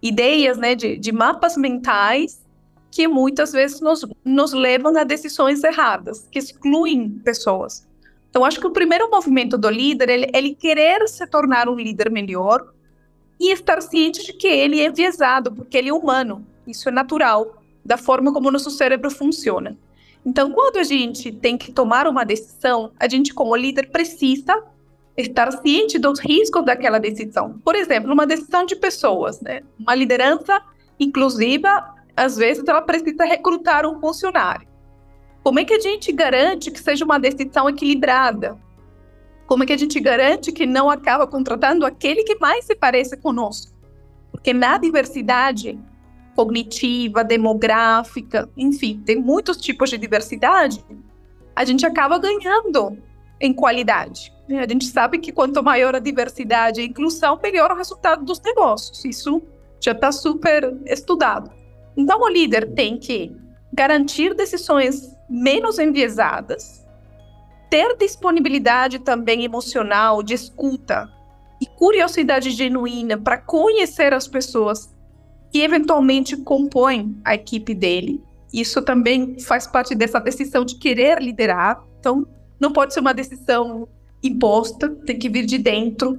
ideias, 0.00 0.56
né, 0.56 0.76
de, 0.76 0.96
de 0.96 1.10
mapas 1.10 1.56
mentais 1.56 2.45
que 2.90 3.06
muitas 3.06 3.52
vezes 3.52 3.80
nos, 3.80 4.06
nos 4.24 4.52
levam 4.52 4.96
a 4.96 5.04
decisões 5.04 5.62
erradas, 5.62 6.26
que 6.30 6.38
excluem 6.38 7.10
pessoas. 7.24 7.86
Então, 8.30 8.44
acho 8.44 8.60
que 8.60 8.66
o 8.66 8.72
primeiro 8.72 9.10
movimento 9.10 9.56
do 9.56 9.68
líder 9.68 10.08
é 10.08 10.14
ele, 10.14 10.30
ele 10.34 10.54
querer 10.54 11.08
se 11.08 11.26
tornar 11.26 11.68
um 11.68 11.74
líder 11.74 12.10
melhor 12.10 12.72
e 13.40 13.52
estar 13.52 13.80
ciente 13.80 14.24
de 14.24 14.32
que 14.32 14.46
ele 14.46 14.80
é 14.80 14.86
enviesado, 14.86 15.52
porque 15.52 15.76
ele 15.76 15.88
é 15.88 15.92
humano. 15.92 16.46
Isso 16.66 16.88
é 16.88 16.92
natural, 16.92 17.62
da 17.84 17.96
forma 17.96 18.32
como 18.32 18.48
o 18.48 18.52
nosso 18.52 18.70
cérebro 18.70 19.10
funciona. 19.10 19.76
Então, 20.24 20.50
quando 20.50 20.78
a 20.78 20.82
gente 20.82 21.30
tem 21.30 21.56
que 21.56 21.70
tomar 21.70 22.08
uma 22.08 22.24
decisão, 22.24 22.90
a 22.98 23.08
gente, 23.08 23.32
como 23.32 23.54
líder, 23.54 23.90
precisa 23.90 24.62
estar 25.16 25.50
ciente 25.52 25.98
dos 25.98 26.18
riscos 26.18 26.64
daquela 26.64 26.98
decisão. 26.98 27.58
Por 27.64 27.74
exemplo, 27.74 28.12
uma 28.12 28.26
decisão 28.26 28.66
de 28.66 28.76
pessoas, 28.76 29.40
né? 29.40 29.62
Uma 29.78 29.94
liderança 29.94 30.60
inclusiva, 30.98 31.94
às 32.16 32.36
vezes, 32.36 32.64
ela 32.66 32.80
precisa 32.80 33.24
recrutar 33.24 33.86
um 33.86 34.00
funcionário. 34.00 34.66
Como 35.42 35.60
é 35.60 35.64
que 35.64 35.74
a 35.74 35.80
gente 35.80 36.10
garante 36.10 36.70
que 36.70 36.80
seja 36.80 37.04
uma 37.04 37.20
decisão 37.20 37.68
equilibrada? 37.68 38.58
Como 39.46 39.62
é 39.62 39.66
que 39.66 39.72
a 39.72 39.78
gente 39.78 40.00
garante 40.00 40.50
que 40.50 40.66
não 40.66 40.90
acaba 40.90 41.26
contratando 41.26 41.86
aquele 41.86 42.24
que 42.24 42.36
mais 42.40 42.64
se 42.64 42.74
parece 42.74 43.16
conosco? 43.16 43.72
Porque 44.32 44.52
na 44.52 44.76
diversidade, 44.76 45.78
cognitiva, 46.34 47.22
demográfica, 47.22 48.48
enfim, 48.56 49.00
tem 49.04 49.16
muitos 49.16 49.56
tipos 49.58 49.90
de 49.90 49.98
diversidade, 49.98 50.84
a 51.54 51.64
gente 51.64 51.86
acaba 51.86 52.18
ganhando 52.18 52.98
em 53.40 53.52
qualidade. 53.52 54.32
A 54.50 54.66
gente 54.68 54.86
sabe 54.86 55.18
que 55.18 55.32
quanto 55.32 55.62
maior 55.62 55.94
a 55.94 55.98
diversidade 55.98 56.80
e 56.80 56.84
a 56.84 56.86
inclusão, 56.86 57.38
melhor 57.42 57.70
o 57.70 57.76
resultado 57.76 58.24
dos 58.24 58.40
negócios. 58.40 59.04
Isso 59.04 59.42
já 59.80 59.92
está 59.92 60.10
super 60.10 60.76
estudado. 60.86 61.50
Então, 61.96 62.20
o 62.20 62.28
líder 62.28 62.74
tem 62.74 62.98
que 62.98 63.34
garantir 63.72 64.34
decisões 64.34 65.16
menos 65.28 65.78
enviesadas, 65.78 66.86
ter 67.70 67.96
disponibilidade 67.96 68.98
também 69.00 69.44
emocional, 69.44 70.22
de 70.22 70.34
escuta 70.34 71.10
e 71.60 71.66
curiosidade 71.66 72.50
genuína 72.50 73.18
para 73.18 73.38
conhecer 73.38 74.12
as 74.12 74.28
pessoas 74.28 74.94
que 75.50 75.60
eventualmente 75.62 76.36
compõem 76.36 77.16
a 77.24 77.34
equipe 77.34 77.74
dele 77.74 78.22
Isso 78.52 78.82
também 78.82 79.38
faz 79.38 79.66
parte 79.66 79.94
dessa 79.94 80.18
decisão 80.18 80.64
de 80.64 80.76
querer 80.76 81.20
liderar. 81.20 81.82
Então, 81.98 82.26
não 82.58 82.72
pode 82.72 82.94
ser 82.94 83.00
uma 83.00 83.12
decisão 83.12 83.88
imposta, 84.22 84.88
tem 85.04 85.18
que 85.18 85.28
vir 85.28 85.44
de 85.44 85.58
dentro. 85.58 86.18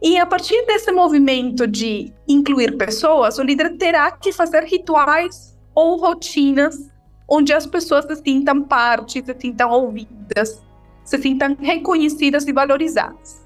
E 0.00 0.16
a 0.16 0.24
partir 0.24 0.64
desse 0.66 0.92
movimento 0.92 1.66
de 1.66 2.12
incluir 2.26 2.76
pessoas, 2.76 3.38
o 3.38 3.42
líder 3.42 3.76
terá 3.76 4.10
que 4.12 4.32
fazer 4.32 4.62
rituais 4.64 5.58
ou 5.74 5.96
rotinas 5.96 6.88
onde 7.28 7.52
as 7.52 7.66
pessoas 7.66 8.04
se 8.06 8.16
sintam 8.16 8.62
parte, 8.62 9.22
se 9.24 9.36
sintam 9.38 9.70
ouvidas, 9.70 10.62
se 11.04 11.18
sintam 11.18 11.56
reconhecidas 11.60 12.46
e 12.46 12.52
valorizadas. 12.52 13.44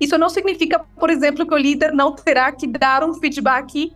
Isso 0.00 0.18
não 0.18 0.28
significa, 0.28 0.80
por 0.98 1.08
exemplo, 1.08 1.46
que 1.46 1.54
o 1.54 1.58
líder 1.58 1.92
não 1.92 2.12
terá 2.12 2.50
que 2.50 2.66
dar 2.66 3.04
um 3.04 3.14
feedback 3.14 3.92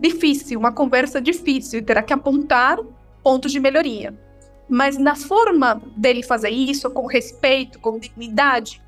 difícil, 0.00 0.58
uma 0.58 0.72
conversa 0.72 1.20
difícil, 1.20 1.84
terá 1.84 2.02
que 2.02 2.12
apontar 2.12 2.78
pontos 3.22 3.52
de 3.52 3.60
melhoria. 3.60 4.14
Mas 4.68 4.96
na 4.96 5.14
forma 5.14 5.80
dele 5.96 6.22
fazer 6.22 6.50
isso, 6.50 6.90
com 6.90 7.06
respeito, 7.06 7.78
com 7.78 7.98
dignidade, 7.98 8.82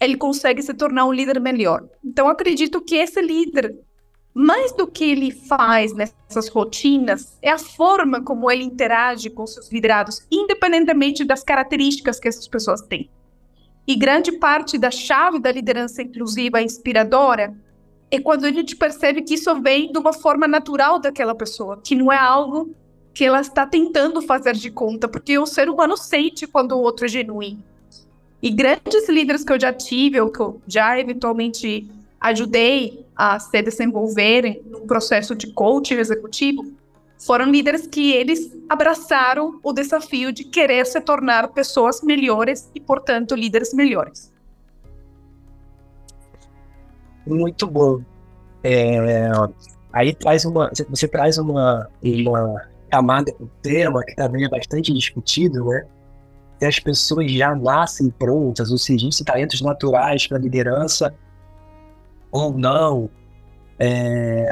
ele 0.00 0.16
consegue 0.16 0.62
se 0.62 0.74
tornar 0.74 1.06
um 1.06 1.12
líder 1.12 1.40
melhor. 1.40 1.84
Então, 2.04 2.28
acredito 2.28 2.80
que 2.80 2.96
esse 2.96 3.20
líder, 3.20 3.74
mais 4.34 4.72
do 4.72 4.86
que 4.86 5.04
ele 5.04 5.30
faz 5.30 5.94
nessas 5.94 6.48
rotinas, 6.48 7.38
é 7.40 7.50
a 7.50 7.58
forma 7.58 8.22
como 8.22 8.50
ele 8.50 8.64
interage 8.64 9.30
com 9.30 9.46
seus 9.46 9.70
liderados, 9.72 10.26
independentemente 10.30 11.24
das 11.24 11.42
características 11.42 12.20
que 12.20 12.28
essas 12.28 12.46
pessoas 12.46 12.82
têm. 12.82 13.10
E 13.86 13.94
grande 13.94 14.32
parte 14.32 14.76
da 14.76 14.90
chave 14.90 15.38
da 15.38 15.52
liderança 15.52 16.02
inclusiva 16.02 16.60
inspiradora 16.60 17.56
é 18.10 18.20
quando 18.20 18.44
a 18.44 18.52
gente 18.52 18.76
percebe 18.76 19.22
que 19.22 19.34
isso 19.34 19.54
vem 19.62 19.90
de 19.90 19.98
uma 19.98 20.12
forma 20.12 20.46
natural 20.46 20.98
daquela 20.98 21.34
pessoa, 21.34 21.80
que 21.82 21.94
não 21.94 22.12
é 22.12 22.18
algo 22.18 22.74
que 23.14 23.24
ela 23.24 23.40
está 23.40 23.66
tentando 23.66 24.20
fazer 24.20 24.54
de 24.54 24.70
conta, 24.70 25.08
porque 25.08 25.38
o 25.38 25.46
ser 25.46 25.70
humano 25.70 25.96
sente 25.96 26.46
quando 26.46 26.72
o 26.72 26.82
outro 26.82 27.06
é 27.06 27.08
genuíno. 27.08 27.64
E 28.46 28.50
grandes 28.52 29.08
líderes 29.08 29.42
que 29.42 29.52
eu 29.52 29.58
já 29.58 29.72
tive, 29.72 30.20
ou 30.20 30.30
que 30.30 30.38
eu 30.38 30.60
já 30.68 30.96
eventualmente 31.00 31.90
ajudei 32.20 33.04
a 33.16 33.40
se 33.40 33.60
desenvolverem 33.60 34.62
no 34.66 34.82
processo 34.82 35.34
de 35.34 35.48
coaching 35.48 35.96
executivo, 35.96 36.64
foram 37.18 37.46
líderes 37.50 37.88
que 37.88 38.12
eles 38.12 38.56
abraçaram 38.68 39.58
o 39.64 39.72
desafio 39.72 40.30
de 40.30 40.44
querer 40.44 40.86
se 40.86 41.00
tornar 41.00 41.48
pessoas 41.48 42.02
melhores 42.02 42.70
e, 42.72 42.78
portanto, 42.80 43.34
líderes 43.34 43.74
melhores. 43.74 44.32
Muito 47.26 47.66
bom. 47.66 48.00
É, 48.62 49.28
aí 49.92 50.14
traz 50.14 50.44
uma, 50.44 50.70
você 50.88 51.08
traz 51.08 51.36
uma, 51.36 51.90
uma 52.00 52.62
camada 52.88 53.32
do 53.40 53.50
tema 53.60 54.04
que 54.04 54.14
também 54.14 54.44
é 54.44 54.48
bastante 54.48 54.94
discutido, 54.94 55.64
né? 55.64 55.84
As 56.60 56.78
pessoas 56.78 57.30
já 57.30 57.54
nascem 57.54 58.08
prontas, 58.10 58.70
ou 58.70 58.78
seja, 58.78 59.06
existem 59.06 59.24
talentos 59.24 59.60
naturais 59.60 60.26
para 60.26 60.38
liderança 60.38 61.14
ou 62.30 62.56
não. 62.56 63.10
É, 63.78 64.48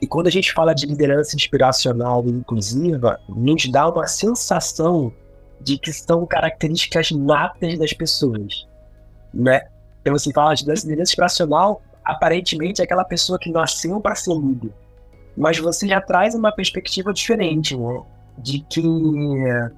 e 0.00 0.06
quando 0.06 0.28
a 0.28 0.30
gente 0.30 0.52
fala 0.52 0.74
de 0.74 0.86
liderança 0.86 1.34
inspiracional 1.34 2.24
e 2.26 2.30
inclusiva, 2.30 3.18
nos 3.28 3.66
dá 3.70 3.88
uma 3.88 4.06
sensação 4.06 5.12
de 5.60 5.78
que 5.78 5.92
são 5.92 6.24
características 6.26 7.10
natas 7.10 7.78
das 7.78 7.92
pessoas, 7.92 8.66
né? 9.34 9.62
Então, 10.00 10.16
você 10.16 10.32
fala 10.32 10.54
de 10.54 10.64
liderança 10.64 11.10
inspiracional, 11.10 11.82
aparentemente 12.04 12.80
é 12.80 12.84
aquela 12.84 13.04
pessoa 13.04 13.38
que 13.38 13.50
nasceu 13.50 14.00
para 14.00 14.14
ser 14.14 14.34
líder. 14.34 14.72
Mas 15.36 15.58
você 15.58 15.86
já 15.86 16.00
traz 16.00 16.34
uma 16.34 16.52
perspectiva 16.52 17.12
diferente, 17.12 17.76
né? 17.76 18.00
De 18.40 18.60
que, 18.60 18.82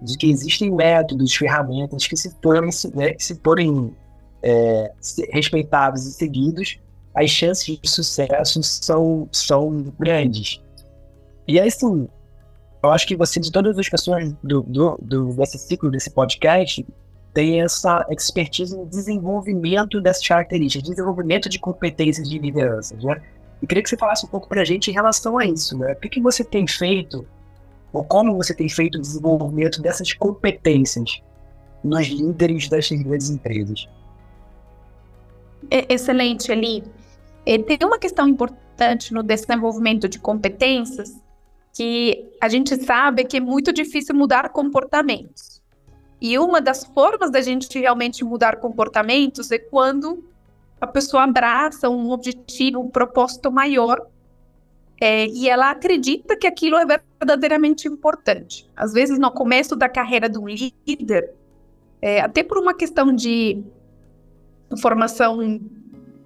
de 0.03 0.19
que 0.19 0.31
existem 0.31 0.71
métodos, 0.71 1.35
ferramentas 1.35 2.07
que 2.07 2.17
se 2.17 2.31
forem, 2.43 2.71
né, 2.95 3.15
que 3.15 3.25
se 3.25 3.41
é, 4.43 4.93
respeitados 5.33 6.07
e 6.07 6.13
seguidos, 6.13 6.79
as 7.15 7.31
chances 7.31 7.79
de 7.81 7.89
sucesso 7.89 8.63
são, 8.63 9.29
são 9.33 9.93
grandes. 9.99 10.63
E 11.49 11.59
aí, 11.59 11.71
sim, 11.71 12.09
eu 12.83 12.91
acho 12.91 13.07
que 13.07 13.17
você, 13.17 13.41
de 13.41 13.51
todas 13.51 13.79
as 13.79 13.89
pessoas 13.89 14.33
do, 14.43 14.63
do, 14.63 14.99
do, 15.03 15.35
desse 15.35 15.59
ciclo, 15.59 15.91
desse 15.91 16.11
podcast, 16.11 16.87
tem 17.35 17.61
essa 17.61 18.07
expertise 18.11 18.77
no 18.77 18.87
desenvolvimento 18.87 20.01
dessas 20.01 20.27
características, 20.27 20.89
desenvolvimento 20.89 21.49
de 21.49 21.59
competências 21.59 22.29
de 22.29 22.39
liderança, 22.39 22.97
né? 22.97 23.21
E 23.63 23.67
queria 23.67 23.83
que 23.83 23.89
você 23.89 23.97
falasse 23.97 24.25
um 24.25 24.29
pouco 24.29 24.49
para 24.49 24.63
a 24.63 24.65
gente 24.65 24.91
em 24.91 24.95
relação 24.95 25.39
a 25.39 25.45
isso, 25.45 25.77
né? 25.77 25.93
O 25.93 25.97
que, 25.97 26.09
que 26.09 26.21
você 26.21 26.43
tem 26.43 26.67
feito, 26.67 27.27
ou 27.93 28.05
como 28.05 28.37
você 28.37 28.55
tem 28.55 28.69
feito 28.69 28.97
o 28.97 29.01
desenvolvimento 29.01 29.83
dessas 29.83 30.13
competências 30.13 31.23
nos 31.83 32.07
líderes 32.07 32.69
das 32.69 32.89
grandes 32.91 33.31
empresas? 33.31 33.89
Excelente, 35.71 36.51
Eli. 36.51 36.85
Tem 37.45 37.79
uma 37.83 37.99
questão 37.99 38.29
importante 38.29 39.13
no 39.13 39.23
desenvolvimento 39.23 40.09
de 40.09 40.19
competências 40.19 41.15
que 41.73 42.29
a 42.41 42.49
gente 42.49 42.77
sabe 42.85 43.25
que 43.25 43.37
é 43.37 43.41
muito 43.41 43.73
difícil 43.73 44.15
mudar 44.15 44.49
comportamentos. 44.51 45.61
E 46.21 46.39
uma 46.39 46.61
das 46.61 46.85
formas 46.85 47.31
da 47.31 47.41
gente 47.41 47.79
realmente 47.79 48.25
mudar 48.25 48.57
comportamentos 48.57 49.51
é 49.51 49.59
quando 49.59 50.25
a 50.81 50.87
pessoa 50.87 51.25
abraça 51.25 51.89
um 51.89 52.11
objetivo, 52.11 52.81
um 52.81 52.91
propósito 52.91 53.51
maior 53.51 54.07
é, 55.01 55.27
e 55.27 55.49
ela 55.49 55.71
acredita 55.71 56.37
que 56.37 56.47
aquilo 56.47 56.77
é 56.77 56.85
verdadeiramente 57.19 57.89
importante. 57.89 58.69
Às 58.77 58.93
vezes, 58.93 59.19
no 59.19 59.31
começo 59.33 59.75
da 59.75 59.89
carreira 59.89 60.29
do 60.29 60.45
líder, 60.47 61.33
é, 62.03 62.21
até 62.21 62.43
por 62.43 62.59
uma 62.59 62.75
questão 62.75 63.15
de 63.15 63.63
formação, 64.81 65.61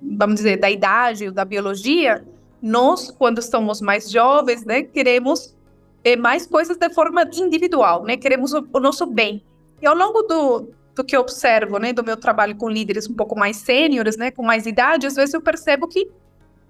vamos 0.03 0.37
dizer, 0.37 0.59
da 0.59 0.69
idade 0.69 1.29
ou 1.29 1.33
da 1.33 1.45
biologia, 1.45 2.25
nós, 2.61 3.11
quando 3.11 3.41
somos 3.41 3.81
mais 3.81 4.11
jovens, 4.11 4.65
né, 4.65 4.83
queremos 4.83 5.55
é, 6.03 6.17
mais 6.17 6.45
coisas 6.47 6.77
de 6.77 6.91
forma 6.91 7.23
individual, 7.33 8.05
né? 8.05 8.17
Queremos 8.17 8.53
o, 8.53 8.67
o 8.73 8.81
nosso 8.81 9.07
bem. 9.07 9.43
E 9.81 9.87
ao 9.87 9.95
longo 9.95 10.23
do, 10.23 10.69
do 10.95 11.05
que 11.05 11.17
eu 11.17 11.21
observo, 11.21 11.79
né, 11.79 11.93
do 11.93 12.03
meu 12.03 12.17
trabalho 12.17 12.57
com 12.57 12.69
líderes 12.69 13.09
um 13.09 13.15
pouco 13.15 13.39
mais 13.39 13.57
sêniores, 13.59 14.17
né, 14.17 14.31
com 14.31 14.43
mais 14.43 14.67
idade, 14.67 15.07
às 15.07 15.15
vezes 15.15 15.33
eu 15.33 15.41
percebo 15.41 15.87
que 15.87 16.11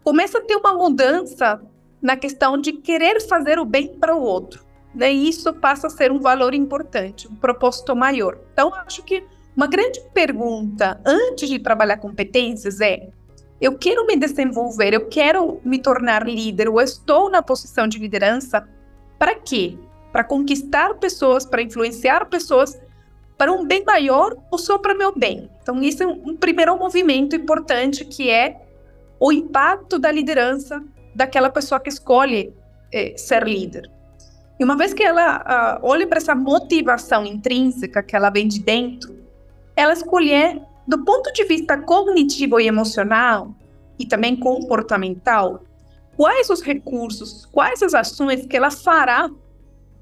começa 0.03 0.39
a 0.39 0.41
ter 0.41 0.57
uma 0.57 0.75
mudança 0.75 1.61
na 2.05 2.19
questão 2.19 2.59
de 2.59 2.71
querer 2.75 3.19
fazer 3.23 3.59
o 3.59 3.65
bem 3.65 3.89
para 3.89 4.15
o 4.15 4.21
outro. 4.21 4.63
Né, 4.95 5.13
e 5.13 5.29
isso 5.29 5.53
passa 5.55 5.87
a 5.87 5.91
ser 5.91 6.13
um 6.13 6.21
valor 6.21 6.55
importante, 6.55 7.27
um 7.27 7.35
propósito 7.35 7.97
maior. 7.97 8.39
Então, 8.53 8.73
acho 8.87 9.03
que 9.03 9.25
uma 9.57 9.67
grande 9.67 10.01
pergunta 10.13 11.01
antes 11.05 11.49
de 11.49 11.59
trabalhar 11.59 11.97
competências 11.97 12.81
é: 12.81 13.09
eu 13.61 13.77
quero 13.77 14.07
me 14.07 14.17
desenvolver, 14.17 14.93
eu 14.93 15.09
quero 15.09 15.61
me 15.65 15.81
tornar 15.81 16.29
líder, 16.29 16.67
eu 16.67 16.79
estou 16.79 17.29
na 17.29 17.43
posição 17.43 17.89
de 17.89 17.99
liderança, 17.99 18.69
para 19.19 19.35
quê? 19.35 19.77
Para 20.13 20.23
conquistar 20.23 20.95
pessoas, 20.95 21.45
para 21.45 21.63
influenciar 21.63 22.27
pessoas 22.27 22.79
para 23.37 23.51
um 23.51 23.67
bem 23.67 23.83
maior 23.85 24.37
ou 24.49 24.59
só 24.59 24.79
para 24.79 24.95
meu 24.95 25.13
bem. 25.13 25.51
Então, 25.61 25.83
isso 25.83 26.05
é 26.05 26.07
um 26.07 26.37
primeiro 26.37 26.79
movimento 26.79 27.35
importante 27.35 28.05
que 28.05 28.31
é 28.31 28.61
o 29.19 29.33
impacto 29.33 29.99
da 29.99 30.13
liderança 30.13 30.81
daquela 31.14 31.50
pessoa 31.50 31.80
que 31.80 31.88
escolhe 31.88 32.52
é, 32.92 33.16
ser 33.16 33.44
líder. 33.44 33.90
E 34.59 34.64
uma 34.64 34.76
vez 34.76 34.94
que 34.94 35.02
ela 35.02 35.78
uh, 35.83 35.87
olha 35.87 36.06
para 36.06 36.18
essa 36.18 36.35
motivação 36.35 37.26
intrínseca 37.26 38.02
que 38.02 38.14
ela 38.14 38.30
vem 38.30 38.47
de 38.47 38.61
dentro, 38.61 39.16
ela 39.75 39.92
escolher, 39.92 40.61
do 40.87 41.04
ponto 41.04 41.33
de 41.33 41.44
vista 41.44 41.76
cognitivo 41.76 42.61
e 42.61 42.66
emocional, 42.66 43.52
e 43.99 44.06
também 44.06 44.37
comportamental, 44.37 45.62
quais 46.16 46.50
os 46.50 46.61
recursos, 46.61 47.47
quais 47.47 47.83
as 47.83 47.94
ações 47.94 48.47
que 48.47 48.56
ela 48.56 48.71
fará 48.71 49.30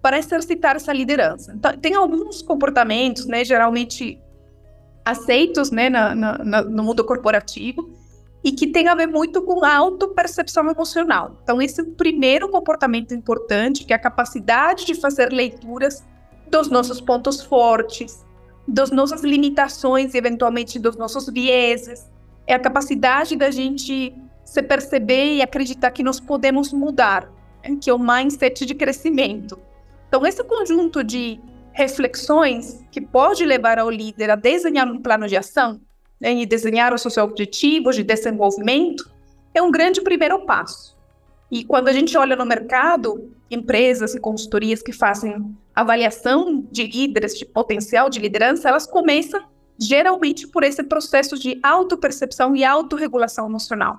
para 0.01 0.19
exercitar 0.19 0.77
essa 0.77 0.93
liderança. 0.93 1.53
Então, 1.55 1.77
tem 1.79 1.95
alguns 1.95 2.43
comportamentos, 2.43 3.27
né, 3.27 3.45
geralmente 3.45 4.19
aceitos 5.05 5.71
né, 5.71 5.89
na, 5.89 6.15
na, 6.15 6.63
no 6.63 6.83
mundo 6.83 7.05
corporativo 7.05 7.91
e 8.45 8.51
que 8.51 8.67
tem 8.67 8.89
a 8.89 8.95
ver 8.95 9.07
muito 9.07 9.43
com 9.43 9.65
a 9.65 9.75
autopercepção 9.77 10.69
emocional. 10.69 11.37
Então, 11.43 11.63
esse 11.63 11.81
é 11.81 11.85
o 11.85 11.93
primeiro 11.93 12.49
comportamento 12.49 13.15
importante, 13.15 13.85
que 13.85 13.93
é 13.93 13.97
a 13.97 13.99
capacidade 13.99 14.85
de 14.85 14.95
fazer 14.95 15.33
leituras 15.33 16.05
dos 16.51 16.69
nossos 16.69 17.01
pontos 17.01 17.41
fortes, 17.41 18.25
das 18.67 18.91
nossas 18.91 19.23
limitações 19.23 20.15
e, 20.15 20.19
eventualmente, 20.19 20.79
dos 20.79 20.97
nossos 20.97 21.29
vieses. 21.29 22.11
É 22.47 22.55
a 22.55 22.59
capacidade 22.59 23.37
da 23.37 23.51
gente 23.51 24.13
se 24.45 24.63
perceber 24.63 25.37
e 25.37 25.43
acreditar 25.43 25.93
que 25.93 26.03
nós 26.03 26.19
podemos 26.19 26.73
mudar, 26.73 27.31
né, 27.63 27.77
que 27.81 27.89
é 27.89 27.95
o 27.95 27.99
mindset 27.99 28.67
de 28.67 28.75
crescimento. 28.75 29.59
Então, 30.09 30.27
esse 30.27 30.43
conjunto 30.43 31.05
de 31.05 31.41
reflexões 31.73 32.85
que 32.91 33.01
pode 33.01 33.47
levar 33.47 33.79
ao 33.79 33.89
líder 33.89 34.31
a 34.31 34.37
desenhar 34.37 34.87
um 34.87 35.01
plano 35.01 35.27
de 35.27 35.37
ação 35.37 35.81
né, 36.23 36.33
e 36.33 36.47
desenhar 36.47 36.95
os 36.95 37.03
seus 37.03 37.19
objetivos 37.19 37.97
de 37.97 38.05
desenvolvimento 38.05 39.11
é 39.53 39.61
um 39.61 39.73
grande 39.73 40.01
primeiro 40.01 40.47
passo. 40.47 40.97
E 41.51 41.65
quando 41.65 41.89
a 41.89 41.93
gente 41.93 42.17
olha 42.17 42.37
no 42.37 42.47
mercado, 42.47 43.31
empresas 43.51 44.15
e 44.15 44.21
consultorias 44.21 44.81
que 44.81 44.93
fazem 44.93 45.55
avaliação 45.75 46.65
de 46.71 46.87
líderes, 46.87 47.37
de 47.37 47.45
potencial 47.45 48.09
de 48.09 48.21
liderança, 48.21 48.69
elas 48.69 48.87
começam 48.87 49.43
geralmente 49.79 50.47
por 50.47 50.63
esse 50.63 50.83
processo 50.85 51.37
de 51.37 51.59
autopercepção 51.63 52.55
e 52.55 52.65
autorregulação 52.65 53.47
emocional. 53.47 53.99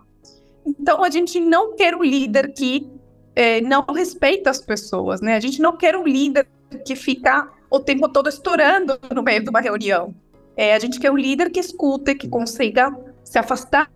Então, 0.65 1.03
a 1.03 1.09
gente 1.09 1.39
não 1.41 1.75
quer 1.75 1.93
um 1.93 2.03
líder 2.03 2.53
que 2.53 2.89
é, 3.35 3.59
não 3.59 3.83
respeita 3.83 4.49
as 4.49 4.61
pessoas, 4.61 5.19
né? 5.19 5.35
A 5.35 5.39
gente 5.39 5.61
não 5.61 5.75
quer 5.75 5.95
um 5.95 6.05
líder 6.05 6.47
que 6.85 6.95
fica 6.95 7.49
o 7.69 7.79
tempo 7.79 8.07
todo 8.07 8.29
estourando 8.29 8.97
no 9.13 9.21
meio 9.21 9.43
de 9.43 9.49
uma 9.49 9.59
reunião. 9.59 10.15
É, 10.55 10.75
a 10.75 10.79
gente 10.79 10.99
quer 10.99 11.11
um 11.11 11.17
líder 11.17 11.49
que 11.49 11.59
escuta, 11.59 12.13
que 12.13 12.27
consiga 12.27 12.95
se 13.23 13.37
afastar 13.39 13.89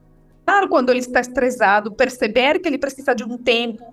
quando 0.70 0.90
ele 0.90 1.00
está 1.00 1.20
estressado, 1.20 1.92
perceber 1.92 2.60
que 2.60 2.68
ele 2.70 2.78
precisa 2.78 3.14
de 3.14 3.24
um 3.24 3.38
tempo 3.38 3.84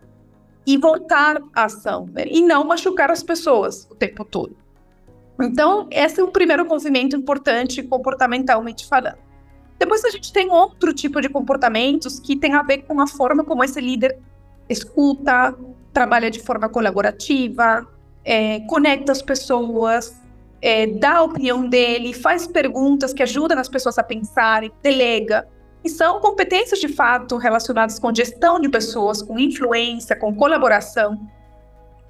e 0.66 0.78
voltar 0.78 1.42
à 1.52 1.64
ação, 1.64 2.08
né? 2.12 2.24
e 2.26 2.40
não 2.40 2.64
machucar 2.64 3.10
as 3.10 3.22
pessoas 3.22 3.86
o 3.90 3.94
tempo 3.94 4.24
todo. 4.24 4.56
Então, 5.40 5.88
esse 5.90 6.20
é 6.20 6.24
o 6.24 6.28
primeiro 6.28 6.64
movimento 6.64 7.16
importante 7.16 7.82
comportamentalmente 7.82 8.86
falando. 8.86 9.18
Depois 9.78 10.04
a 10.04 10.10
gente 10.10 10.32
tem 10.32 10.50
outro 10.50 10.94
tipo 10.94 11.20
de 11.20 11.28
comportamentos 11.28 12.20
que 12.20 12.36
tem 12.36 12.54
a 12.54 12.62
ver 12.62 12.82
com 12.82 13.00
a 13.00 13.06
forma 13.06 13.44
como 13.44 13.64
esse 13.64 13.80
líder 13.80 14.16
escuta, 14.68 15.54
trabalha 15.92 16.30
de 16.30 16.40
forma 16.40 16.68
colaborativa, 16.68 17.86
é, 18.24 18.60
conecta 18.60 19.12
as 19.12 19.20
pessoas, 19.20 20.16
é, 20.64 20.86
dá 20.86 21.16
a 21.16 21.22
opinião 21.22 21.68
dele, 21.68 22.14
faz 22.14 22.46
perguntas 22.46 23.12
que 23.12 23.22
ajudam 23.22 23.58
as 23.58 23.68
pessoas 23.68 23.98
a 23.98 24.02
pensarem, 24.02 24.72
delega. 24.82 25.46
E 25.84 25.90
são 25.90 26.20
competências 26.20 26.80
de 26.80 26.88
fato 26.88 27.36
relacionadas 27.36 27.98
com 27.98 28.14
gestão 28.14 28.58
de 28.58 28.70
pessoas, 28.70 29.20
com 29.20 29.38
influência, 29.38 30.16
com 30.16 30.34
colaboração. 30.34 31.20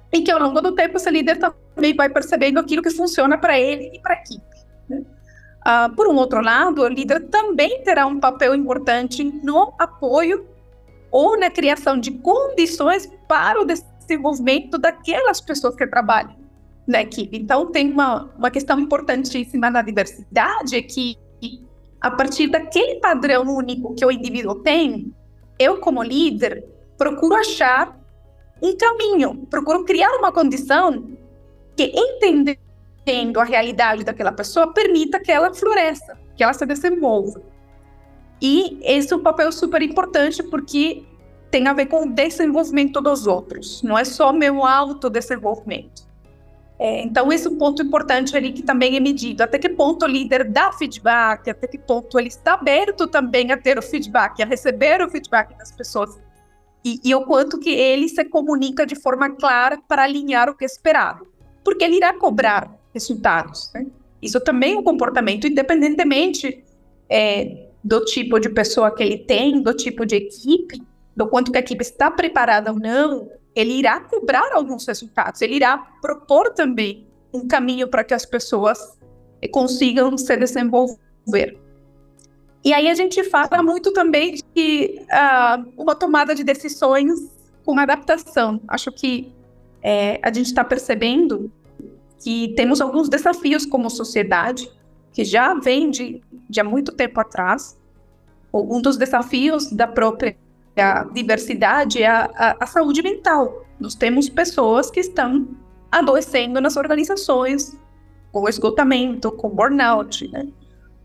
E 0.09 0.21
que 0.21 0.31
ao 0.31 0.39
longo 0.39 0.61
do 0.61 0.71
tempo 0.71 0.95
esse 0.95 1.11
líder 1.11 1.37
também 1.37 1.93
vai 1.93 2.07
percebendo 2.07 2.57
aquilo 2.57 2.81
que 2.81 2.91
funciona 2.91 3.37
para 3.37 3.59
ele 3.59 3.91
e 3.93 3.99
para 3.99 4.13
a 4.13 4.19
equipe. 4.19 4.55
Né? 4.87 4.99
Uh, 4.99 5.93
por 5.93 6.07
um 6.07 6.15
outro 6.15 6.39
lado, 6.39 6.81
o 6.81 6.87
líder 6.87 7.27
também 7.27 7.83
terá 7.83 8.07
um 8.07 8.21
papel 8.21 8.55
importante 8.55 9.21
no 9.43 9.73
apoio 9.77 10.47
ou 11.11 11.37
na 11.37 11.49
criação 11.49 11.99
de 11.99 12.11
condições 12.11 13.11
para 13.27 13.61
o 13.61 13.65
desenvolvimento 13.65 14.77
daquelas 14.77 15.41
pessoas 15.41 15.75
que 15.75 15.85
trabalham 15.85 16.44
na 16.87 17.01
equipe. 17.01 17.37
Então, 17.37 17.71
tem 17.71 17.91
uma, 17.91 18.31
uma 18.37 18.51
questão 18.51 18.79
importantíssima 18.79 19.69
na 19.69 19.81
diversidade, 19.81 20.75
é 20.75 20.81
que 20.81 21.17
a 21.99 22.11
partir 22.11 22.47
daquele 22.47 22.99
padrão 22.99 23.43
único 23.43 23.95
que 23.95 24.05
o 24.05 24.11
indivíduo 24.11 24.55
tem, 24.55 25.13
eu, 25.57 25.79
como 25.79 26.03
líder, 26.03 26.63
procuro 26.97 27.35
achar 27.35 27.99
um 28.61 28.75
caminho, 28.77 29.47
procuro 29.49 29.83
criar 29.83 30.11
uma 30.17 30.31
condição 30.31 31.17
que, 31.75 31.91
entendendo 31.95 33.39
a 33.39 33.43
realidade 33.43 34.03
daquela 34.03 34.31
pessoa, 34.31 34.73
permita 34.73 35.19
que 35.19 35.31
ela 35.31 35.53
floresça, 35.53 36.17
que 36.35 36.43
ela 36.43 36.53
se 36.53 36.65
desenvolva. 36.65 37.41
E 38.41 38.77
esse 38.83 39.11
é 39.13 39.15
um 39.15 39.23
papel 39.23 39.51
super 39.51 39.81
importante 39.81 40.43
porque 40.43 41.03
tem 41.49 41.67
a 41.67 41.73
ver 41.73 41.85
com 41.87 42.03
o 42.03 42.11
desenvolvimento 42.11 43.01
dos 43.01 43.25
outros, 43.25 43.81
não 43.81 43.97
é 43.97 44.03
só 44.03 44.33
meu 44.33 44.65
autodesenvolvimento. 44.65 46.04
É, 46.77 47.01
então, 47.03 47.31
esse 47.31 47.47
é 47.47 47.49
um 47.49 47.57
ponto 47.57 47.81
importante 47.81 48.35
ali 48.35 48.51
que 48.51 48.61
também 48.61 48.97
é 48.97 48.99
medido. 48.99 49.41
Até 49.41 49.57
que 49.57 49.69
ponto 49.69 50.03
o 50.03 50.07
líder 50.07 50.49
dá 50.49 50.71
feedback, 50.73 51.49
até 51.49 51.67
que 51.67 51.77
ponto 51.77 52.19
ele 52.19 52.27
está 52.27 52.53
aberto 52.53 53.07
também 53.07 53.51
a 53.51 53.57
ter 53.57 53.77
o 53.77 53.81
feedback, 53.81 54.41
a 54.43 54.45
receber 54.45 55.01
o 55.01 55.09
feedback 55.09 55.57
das 55.57 55.71
pessoas. 55.71 56.19
E, 56.83 56.99
e 57.03 57.15
o 57.15 57.25
quanto 57.25 57.59
que 57.59 57.69
ele 57.69 58.09
se 58.09 58.23
comunica 58.25 58.85
de 58.85 58.95
forma 58.95 59.29
clara 59.29 59.79
para 59.87 60.03
alinhar 60.03 60.49
o 60.49 60.55
que 60.55 60.65
é 60.65 60.67
esperado. 60.67 61.25
Porque 61.63 61.83
ele 61.83 61.95
irá 61.95 62.13
cobrar 62.13 62.69
resultados. 62.93 63.71
Né? 63.73 63.87
Isso 64.21 64.39
também 64.39 64.75
é 64.75 64.77
um 64.77 64.83
comportamento, 64.83 65.47
independentemente 65.47 66.63
é, 67.09 67.69
do 67.83 68.03
tipo 68.03 68.39
de 68.39 68.49
pessoa 68.49 68.93
que 68.93 69.01
ele 69.01 69.19
tem, 69.19 69.61
do 69.61 69.73
tipo 69.73 70.05
de 70.05 70.15
equipe, 70.15 70.81
do 71.15 71.27
quanto 71.27 71.51
que 71.51 71.57
a 71.57 71.61
equipe 71.61 71.81
está 71.81 72.11
preparada 72.11 72.71
ou 72.71 72.79
não, 72.79 73.29
ele 73.55 73.73
irá 73.73 74.01
cobrar 74.01 74.51
alguns 74.53 74.85
resultados, 74.85 75.41
ele 75.41 75.55
irá 75.55 75.77
propor 76.01 76.53
também 76.53 77.07
um 77.33 77.47
caminho 77.47 77.87
para 77.87 78.03
que 78.03 78.13
as 78.13 78.25
pessoas 78.25 78.97
consigam 79.51 80.17
se 80.17 80.35
desenvolver. 80.37 81.59
E 82.63 82.73
aí 82.73 82.89
a 82.89 82.95
gente 82.95 83.23
fala 83.23 83.61
muito 83.61 83.93
também 83.93 84.35
de 84.55 84.99
uh, 85.01 85.71
uma 85.77 85.93
tomada 85.93 86.33
de 86.33 86.43
decisões 86.43 87.13
com 87.63 87.77
adaptação. 87.79 88.59
Acho 88.67 88.91
que 88.91 89.31
é, 89.83 90.19
a 90.23 90.33
gente 90.33 90.47
está 90.47 90.63
percebendo 90.63 91.51
que 92.23 92.53
temos 92.55 92.81
alguns 92.81 93.07
desafios 93.07 93.67
como 93.67 93.87
sociedade, 93.87 94.67
que 95.13 95.23
já 95.23 95.53
vem 95.53 95.91
de, 95.91 96.23
de 96.49 96.59
há 96.59 96.63
muito 96.63 96.91
tempo 96.91 97.19
atrás. 97.19 97.77
Um 98.51 98.81
dos 98.81 98.97
desafios 98.97 99.71
da 99.71 99.85
própria 99.85 100.35
a 100.81 101.03
diversidade 101.05 102.03
é 102.03 102.07
a, 102.07 102.29
a, 102.35 102.57
a 102.61 102.67
saúde 102.67 103.01
mental. 103.01 103.65
Nós 103.79 103.95
temos 103.95 104.29
pessoas 104.29 104.91
que 104.91 104.99
estão 104.99 105.47
adoecendo 105.91 106.59
nas 106.59 106.75
organizações 106.75 107.77
com 108.31 108.49
esgotamento, 108.49 109.31
com 109.31 109.49
burnout, 109.49 110.27
né? 110.29 110.47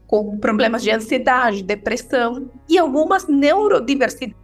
com 0.06 0.36
problemas 0.38 0.82
de 0.82 0.90
ansiedade, 0.90 1.62
depressão 1.62 2.50
e 2.68 2.76
algumas 2.76 3.28
neurodiversidades, 3.28 4.34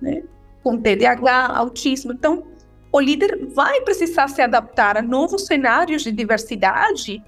né? 0.00 0.22
com 0.62 0.78
TDAH, 0.78 1.48
autismo. 1.54 2.12
Então, 2.12 2.44
o 2.90 3.00
líder 3.00 3.46
vai 3.54 3.82
precisar 3.82 4.28
se 4.28 4.40
adaptar 4.40 4.96
a 4.96 5.02
novos 5.02 5.46
cenários 5.46 6.02
de 6.02 6.12
diversidade 6.12 7.22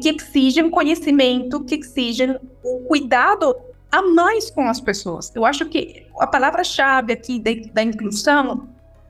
que 0.00 0.08
exigem 0.08 0.70
conhecimento, 0.70 1.64
que 1.64 1.74
exigem 1.74 2.38
um 2.64 2.84
cuidado 2.84 3.56
a 3.92 4.00
mais 4.00 4.50
com 4.50 4.66
as 4.66 4.80
pessoas. 4.80 5.30
Eu 5.34 5.44
acho 5.44 5.66
que 5.66 6.06
a 6.18 6.26
palavra-chave 6.26 7.12
aqui 7.12 7.38
de, 7.38 7.70
da 7.70 7.82
inclusão 7.82 8.68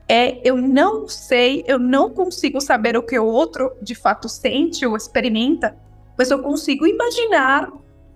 é 0.09 0.41
eu 0.43 0.57
não 0.57 1.07
sei, 1.07 1.63
eu 1.65 1.79
não 1.79 2.09
consigo 2.09 2.59
saber 2.59 2.97
o 2.97 3.01
que 3.01 3.17
o 3.17 3.25
outro 3.25 3.71
de 3.81 3.95
fato 3.95 4.27
sente 4.27 4.85
ou 4.85 4.97
experimenta, 4.97 5.75
mas 6.17 6.29
eu 6.29 6.43
consigo 6.43 6.85
imaginar 6.85 7.71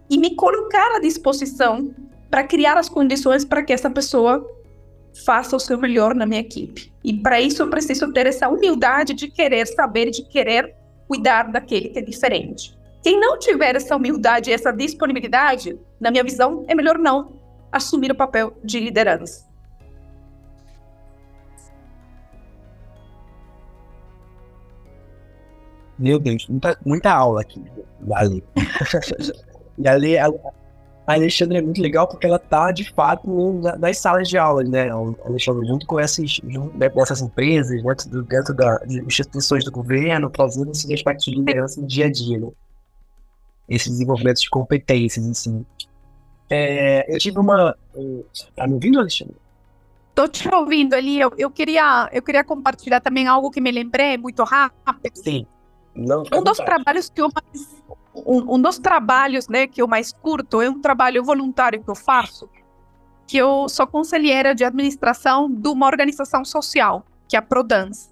e 0.10 0.18
me 0.18 0.36
colocar 0.36 0.98
à 0.98 1.00
disposição 1.00 1.90
para 2.30 2.44
criar 2.44 2.78
as 2.78 2.90
condições 2.90 3.46
para 3.46 3.64
que 3.64 3.72
essa 3.72 3.90
pessoa 3.90 4.46
faça 5.26 5.56
o 5.56 5.60
seu 5.60 5.78
melhor 5.78 6.14
na 6.14 6.26
minha 6.26 6.42
equipe. 6.42 6.92
E 7.02 7.14
para 7.14 7.40
isso 7.40 7.64
eu 7.64 7.70
preciso 7.70 8.12
ter 8.12 8.28
essa 8.28 8.50
humildade 8.50 9.14
de 9.14 9.30
querer 9.30 9.66
saber, 9.66 10.12
de 10.12 10.24
querer 10.24 10.76
cuidar 11.08 11.50
daquele 11.50 11.90
que 11.90 12.00
é 12.00 12.02
diferente. 12.02 12.78
Quem 13.02 13.20
não 13.20 13.38
tiver 13.38 13.76
essa 13.76 13.96
humildade 13.96 14.50
e 14.50 14.54
essa 14.54 14.72
disponibilidade, 14.72 15.80
na 16.00 16.12
minha 16.12 16.24
visão, 16.24 16.66
é 16.68 16.76
melhor 16.76 16.98
não 16.98 17.38
assumir 17.72 18.12
o 18.12 18.16
papel 18.16 18.58
de 18.64 18.80
liderança. 18.80 19.46
Meu 25.98 26.20
Deus, 26.20 26.48
muita, 26.48 26.78
muita 26.86 27.12
aula 27.12 27.42
aqui. 27.42 27.64
Ali. 28.14 28.44
e 29.78 29.88
ali, 29.88 30.18
a, 30.18 30.28
a 30.28 31.14
Alexandre 31.14 31.58
é 31.58 31.62
muito 31.62 31.82
legal 31.82 32.08
porque 32.08 32.28
ela 32.28 32.38
tá, 32.38 32.72
de 32.72 32.92
fato, 32.94 33.28
nas 33.80 33.98
salas 33.98 34.30
de 34.30 34.38
aula, 34.38 34.64
né? 34.64 34.92
A 34.92 35.28
Alexandre, 35.28 35.68
junto 35.68 35.88
com 35.88 36.00
essas, 36.00 36.40
junto, 36.48 36.78
né, 36.78 36.92
essas 36.98 37.22
empresas, 37.22 37.82
dentro, 37.82 38.10
do, 38.10 38.24
dentro 38.24 38.54
das 38.54 38.84
instituições 38.92 39.66
do 39.66 39.72
governo, 39.72 40.30
trazendo 40.30 40.72
esses 40.72 40.90
aspectos 40.92 41.26
de 41.26 41.36
liderança 41.36 41.82
no 41.82 41.88
dia 41.88 42.06
a 42.06 42.12
dia, 42.12 42.40
né? 42.40 42.48
Esse 43.68 43.90
desenvolvimento 43.90 44.42
de 44.42 44.50
competências, 44.50 45.28
assim. 45.28 45.66
É, 46.50 47.14
eu 47.14 47.20
tive 47.20 47.40
uma. 47.40 47.76
Tá 48.56 48.68
me 48.68 48.74
ouvindo, 48.74 49.00
Alexandre? 49.00 49.36
Tô 50.16 50.28
te 50.28 50.48
ouvindo 50.54 50.94
ali. 50.94 51.20
Eu, 51.20 51.32
eu, 51.38 51.52
queria, 51.52 52.10
eu 52.12 52.22
queria 52.22 52.44
compartilhar 52.44 53.02
também 53.02 53.28
algo 53.28 53.52
que 53.52 53.62
me 53.62 53.72
lembrei 53.72 54.18
muito 54.18 54.44
rápido. 54.44 55.16
Sim. 55.16 55.46
Não, 55.94 56.24
um 56.32 56.44
dos 56.44 56.58
trabalhos 56.58 57.10
que 57.10 57.22
eu 57.22 57.30
mais, 57.34 57.84
um, 58.14 58.56
um, 58.56 58.62
dos 58.62 58.78
trabalhos, 58.78 59.48
né, 59.48 59.66
que 59.66 59.82
eu 59.82 59.88
mais 59.88 60.14
curto 60.14 60.62
é 60.62 60.70
um 60.70 60.80
trabalho 60.80 61.24
voluntário 61.24 61.84
que 61.84 61.90
eu 61.90 61.96
faço, 61.96 62.48
que 63.26 63.36
eu 63.36 63.68
sou 63.68 63.88
conselheira 63.88 64.54
de 64.54 64.64
administração 64.64 65.52
de 65.52 65.68
uma 65.68 65.88
organização 65.88 66.46
social, 66.46 67.04
que 67.28 67.36
é 67.36 67.40
a 67.40 67.42
Prodança. 67.42 68.10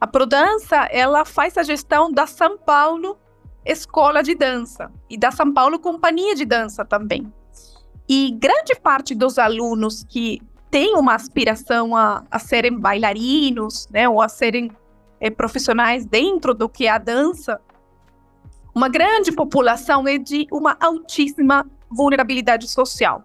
A 0.00 0.06
Prodança, 0.06 0.76
ela 0.90 1.24
faz 1.24 1.58
a 1.58 1.64
gestão 1.64 2.12
da 2.12 2.28
São 2.28 2.56
Paulo 2.56 3.18
escola 3.64 4.22
de 4.22 4.34
dança 4.34 4.90
e 5.08 5.16
da 5.16 5.30
São 5.30 5.52
Paulo 5.52 5.78
Companhia 5.78 6.34
de 6.34 6.44
Dança 6.44 6.84
também. 6.84 7.32
E 8.08 8.32
grande 8.32 8.74
parte 8.74 9.14
dos 9.14 9.38
alunos 9.38 10.04
que 10.04 10.40
têm 10.70 10.96
uma 10.96 11.14
aspiração 11.14 11.96
a, 11.96 12.24
a 12.30 12.38
serem 12.38 12.78
bailarinos, 12.78 13.88
né, 13.90 14.08
ou 14.08 14.20
a 14.20 14.28
serem 14.28 14.70
é, 15.20 15.30
profissionais 15.30 16.06
dentro 16.06 16.54
do 16.54 16.68
que 16.68 16.86
é 16.86 16.90
a 16.90 16.98
dança, 16.98 17.60
uma 18.74 18.88
grande 18.88 19.32
população 19.32 20.06
é 20.06 20.16
de 20.16 20.46
uma 20.50 20.76
altíssima 20.80 21.66
vulnerabilidade 21.90 22.68
social. 22.68 23.24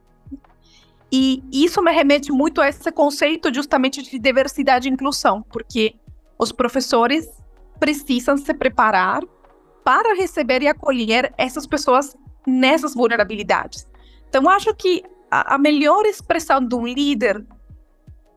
E 1.11 1.43
isso 1.51 1.81
me 1.81 1.91
remete 1.91 2.31
muito 2.31 2.59
a 2.59 2.67
esse 2.67 2.91
conceito 2.91 3.53
justamente 3.53 4.01
de 4.01 4.19
diversidade 4.19 4.89
e 4.89 4.91
inclusão, 4.91 5.43
porque 5.43 5.95
os 6.37 6.51
professores 6.51 7.29
precisam 7.79 8.37
se 8.37 8.53
preparar 8.53 9.21
para 9.85 10.15
receber 10.15 10.63
e 10.63 10.67
acolher 10.67 11.31
essas 11.37 11.67
pessoas 11.67 12.17
nessas 12.45 12.95
vulnerabilidades. 12.95 13.87
Então, 14.27 14.49
acho 14.49 14.73
que 14.73 15.03
a, 15.29 15.55
a 15.55 15.57
melhor 15.59 16.05
expressão 16.07 16.59
de 16.59 16.73
um 16.73 16.87
líder, 16.87 17.45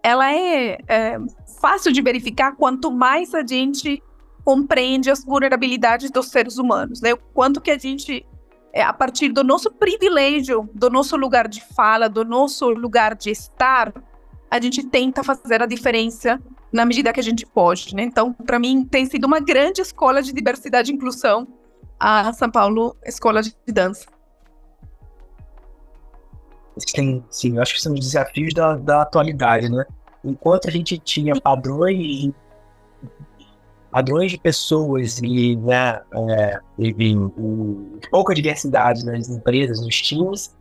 ela 0.03 0.31
é, 0.31 0.79
é 0.87 1.19
fácil 1.59 1.91
de 1.91 2.03
verificar 2.03 2.55
quanto 2.55 2.91
mais 2.93 3.35
a 3.35 3.45
gente 3.45 4.03
compreende 4.45 5.11
as 5.11 5.25
vulnerabilidades 5.25 6.11
dos 6.11 6.29
seres 6.29 6.59
humanos, 6.59 7.01
né? 7.01 7.15
O 7.15 7.17
quanto 7.17 7.63
que 7.63 7.71
a 7.71 7.79
gente, 7.79 8.27
é, 8.73 8.83
a 8.83 8.93
partir 8.93 9.31
do 9.31 9.43
nosso 9.43 9.71
privilégio, 9.71 10.69
do 10.75 10.91
nosso 10.91 11.17
lugar 11.17 11.49
de 11.49 11.65
fala, 11.75 12.11
do 12.11 12.27
nosso 12.27 12.69
lugar 12.69 13.15
de 13.15 13.31
estar, 13.31 13.93
a 14.51 14.61
gente 14.61 14.87
tenta 14.87 15.25
fazer 15.25 15.63
a 15.63 15.67
diferença 15.67 16.41
na 16.73 16.85
medida 16.85 17.13
que 17.13 17.21
a 17.21 17.23
gente 17.23 17.47
pode, 17.47 17.95
né? 17.95 18.03
Então, 18.03 18.33
para 18.33 18.59
mim, 18.59 18.85
tem 18.85 19.07
sido 19.07 19.27
uma 19.27 19.41
grande 19.41 19.81
escola 19.81 20.23
de 20.23 20.33
diversidade 20.33 20.91
e 20.91 20.95
inclusão 20.95 21.47
a 21.99 22.33
São 22.33 22.51
Paulo 22.51 22.97
Escola 23.05 23.43
de 23.43 23.55
Dança. 23.67 24.07
Sim, 26.77 27.25
sim, 27.29 27.57
eu 27.57 27.63
acho 27.63 27.75
que 27.75 27.83
são 27.83 27.93
os 27.93 28.01
desafios 28.01 28.55
da, 28.55 28.77
da 28.77 29.03
atualidade, 29.03 29.69
né? 29.69 29.85
Enquanto 30.25 30.69
a 30.69 30.71
gente 30.71 30.99
tinha 30.99 31.41
padrões 31.41 32.33
padrões 33.91 34.31
de 34.31 34.39
pessoas 34.39 35.19
e, 35.19 35.57
né, 35.57 36.01
é, 36.13 36.61
e, 36.79 36.89
e, 36.91 37.15
e, 37.15 38.09
pouca 38.11 38.35
diversidade 38.35 39.05
nas 39.05 39.29
empresas, 39.31 39.81
nos 39.81 40.01
times, 40.01 40.55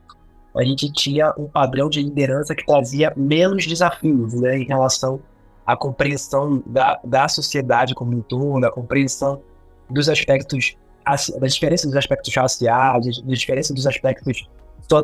a 0.56 0.64
gente 0.64 0.92
tinha 0.94 1.34
um 1.38 1.46
padrão 1.48 1.90
de 1.90 2.02
liderança 2.02 2.56
que 2.56 2.66
trazia 2.66 3.14
menos 3.16 3.68
desafios 3.68 4.34
né, 4.34 4.58
em 4.58 4.66
relação 4.66 5.20
à 5.68 5.76
compreensão 5.76 6.64
da, 6.66 6.98
da 7.04 7.28
sociedade 7.28 7.94
como 7.94 8.16
um 8.16 8.22
todo, 8.22 8.64
a 8.64 8.72
compreensão 8.72 9.42
dos 9.90 10.08
aspectos, 10.08 10.78
das 11.40 11.54
diferenças 11.54 11.88
dos 11.88 11.98
aspectos 11.98 12.34
raciais, 12.34 13.22
das 13.22 13.40
diferenças 13.40 13.76
dos 13.76 13.86
aspectos 13.86 14.50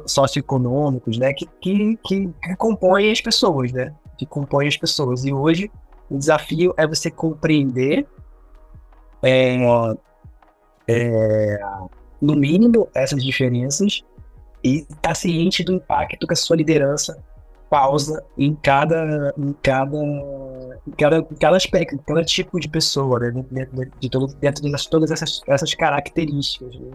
socioeconômicos, 0.05 1.17
né, 1.17 1.33
que, 1.33 1.45
que, 1.59 1.97
que, 1.97 2.29
que 2.41 2.55
compõem 2.55 3.11
as 3.11 3.19
pessoas, 3.19 3.73
né, 3.73 3.93
que 4.17 4.25
compõem 4.25 4.69
as 4.69 4.77
pessoas. 4.77 5.25
E 5.25 5.33
hoje 5.33 5.69
o 6.09 6.17
desafio 6.17 6.73
é 6.77 6.87
você 6.87 7.11
compreender, 7.11 8.07
é, 9.21 9.57
é, 10.87 11.59
no 12.21 12.35
mínimo, 12.35 12.87
essas 12.93 13.21
diferenças 13.21 14.01
e 14.63 14.77
estar 14.77 14.95
tá 15.01 15.15
ciente 15.15 15.61
do 15.61 15.73
impacto 15.73 16.25
que 16.25 16.33
a 16.33 16.37
sua 16.37 16.55
liderança 16.55 17.21
causa 17.73 18.23
em 18.37 18.53
cada, 18.53 19.33
em 19.35 19.51
cada, 19.63 19.97
em 19.97 20.91
cada, 20.95 21.17
em 21.17 21.35
cada 21.39 21.57
aspecto, 21.57 21.95
em 21.95 21.97
cada 21.97 22.23
tipo 22.23 22.59
de 22.59 22.69
pessoa, 22.69 23.17
né? 23.19 23.43
dentro, 23.49 23.91
de 23.99 24.09
todo, 24.11 24.31
dentro 24.35 24.61
de 24.61 24.89
todas 24.89 25.09
essas, 25.09 25.41
essas 25.47 25.73
características. 25.73 26.75
Né? 26.75 26.91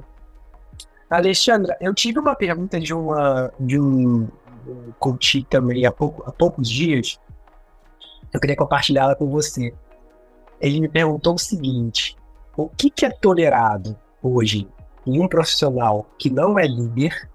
Alexandra, 1.11 1.77
eu 1.81 1.93
tive 1.93 2.21
uma 2.21 2.37
pergunta 2.37 2.79
de, 2.79 2.95
uma, 2.95 3.53
de 3.59 3.81
um, 3.81 4.29
um 4.69 4.93
coach 5.01 5.43
também 5.51 5.85
há, 5.85 5.91
pouco, 5.91 6.23
há 6.25 6.31
poucos 6.31 6.71
dias, 6.71 7.19
eu 8.33 8.39
queria 8.39 8.55
compartilhá-la 8.55 9.17
com 9.17 9.29
você. 9.29 9.75
Ele 10.61 10.83
me 10.83 10.89
perguntou 10.89 11.35
o 11.35 11.39
seguinte: 11.39 12.17
o 12.57 12.69
que, 12.69 12.89
que 12.89 13.05
é 13.05 13.11
tolerado 13.11 13.99
hoje 14.23 14.69
em 15.05 15.21
um 15.21 15.27
profissional 15.27 16.07
que 16.17 16.31
não 16.31 16.57
é 16.57 16.69
líder 16.69 17.29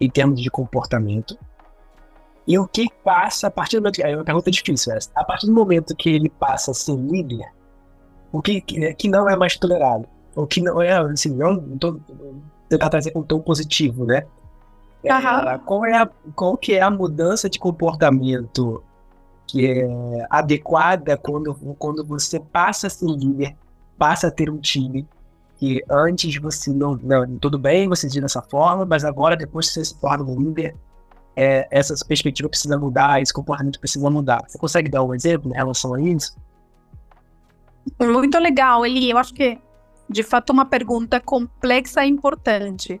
em 0.00 0.10
termos 0.10 0.40
de 0.40 0.50
comportamento? 0.50 1.38
E 2.50 2.58
o 2.58 2.66
que 2.66 2.88
passa 3.04 3.46
a 3.46 3.50
partir 3.50 3.76
do 3.76 3.82
momento. 3.82 4.00
É 4.00 4.16
uma 4.16 4.24
pergunta 4.24 4.50
difícil 4.50 4.92
essa. 4.92 5.08
A 5.14 5.22
partir 5.22 5.46
do 5.46 5.52
momento 5.52 5.94
que 5.94 6.10
ele 6.10 6.28
passa 6.28 6.72
a 6.72 6.74
ser 6.74 6.96
líder, 6.96 7.48
o 8.32 8.42
que, 8.42 8.60
que 8.60 9.08
não 9.08 9.28
é 9.28 9.36
mais 9.36 9.56
tolerado? 9.56 10.04
O 10.34 10.48
que 10.48 10.60
não 10.60 10.82
é, 10.82 10.98
assim, 10.98 11.32
não 11.32 11.78
tô, 11.78 12.00
tentar 12.68 12.88
trazer 12.88 13.12
um 13.14 13.22
tom 13.22 13.38
positivo, 13.40 14.04
né? 14.04 14.26
Uhum. 15.04 15.58
Qual, 15.64 15.84
é 15.84 15.96
a, 15.96 16.10
qual 16.34 16.56
que 16.56 16.74
é 16.74 16.82
a 16.82 16.90
mudança 16.90 17.48
de 17.48 17.56
comportamento 17.56 18.82
que 19.46 19.70
é 19.70 20.26
adequada 20.28 21.16
quando, 21.16 21.54
quando 21.78 22.04
você 22.04 22.40
passa 22.40 22.88
a 22.88 22.90
ser 22.90 23.06
líder, 23.06 23.56
passa 23.96 24.26
a 24.26 24.30
ter 24.30 24.50
um 24.50 24.58
time 24.58 25.06
que 25.56 25.84
antes 25.88 26.36
você 26.40 26.72
não, 26.72 26.96
não 26.96 27.38
tudo 27.38 27.60
bem, 27.60 27.88
você 27.88 28.08
diz 28.08 28.20
dessa 28.20 28.42
forma, 28.42 28.84
mas 28.84 29.04
agora 29.04 29.36
depois 29.36 29.68
que 29.68 29.74
você 29.74 29.84
se 29.84 30.00
torna 30.00 30.24
um 30.24 30.40
líder, 30.40 30.74
é, 31.36 31.68
essa 31.70 31.94
perspectiva 32.04 32.48
precisa 32.48 32.78
mudar, 32.78 33.20
esse 33.20 33.32
comportamento 33.32 33.78
precisa 33.78 34.10
mudar. 34.10 34.44
Você 34.46 34.58
consegue 34.58 34.90
dar 34.90 35.02
um 35.02 35.14
exemplo 35.14 35.50
em 35.50 35.54
relação 35.54 35.94
a 35.94 36.00
isso? 36.00 36.36
Muito 37.98 38.38
legal, 38.38 38.84
Eli. 38.84 39.10
Eu 39.10 39.18
acho 39.18 39.32
que, 39.32 39.58
de 40.08 40.22
fato, 40.22 40.50
uma 40.50 40.64
pergunta 40.64 41.20
complexa 41.20 42.04
e 42.04 42.08
importante. 42.08 43.00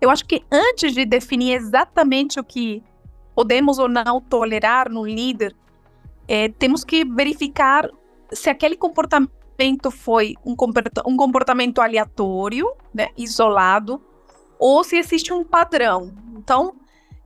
Eu 0.00 0.10
acho 0.10 0.24
que 0.24 0.44
antes 0.50 0.94
de 0.94 1.04
definir 1.04 1.54
exatamente 1.54 2.38
o 2.38 2.44
que 2.44 2.82
podemos 3.34 3.78
ou 3.78 3.88
não 3.88 4.20
tolerar 4.20 4.90
no 4.90 5.04
líder, 5.04 5.54
é, 6.26 6.48
temos 6.48 6.84
que 6.84 7.04
verificar 7.04 7.88
se 8.30 8.50
aquele 8.50 8.76
comportamento 8.76 9.90
foi 9.90 10.34
um, 10.44 10.54
um 11.06 11.16
comportamento 11.16 11.80
aleatório, 11.80 12.70
né, 12.94 13.08
isolado, 13.16 14.00
ou 14.58 14.84
se 14.84 14.96
existe 14.96 15.32
um 15.32 15.44
padrão. 15.44 16.12
Então, 16.36 16.74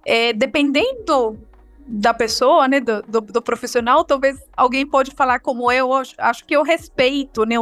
é, 0.04 0.32
dependendo 0.32 1.38
da 1.86 2.14
pessoa, 2.14 2.68
né, 2.68 2.80
do, 2.80 3.02
do, 3.02 3.20
do, 3.20 3.42
profissional, 3.42 4.04
talvez 4.04 4.38
alguém 4.56 4.86
pode 4.86 5.10
falar 5.10 5.40
como 5.40 5.70
eu, 5.70 5.90
acho 5.92 6.44
que 6.44 6.54
eu 6.54 6.62
respeito, 6.62 7.44
né, 7.44 7.56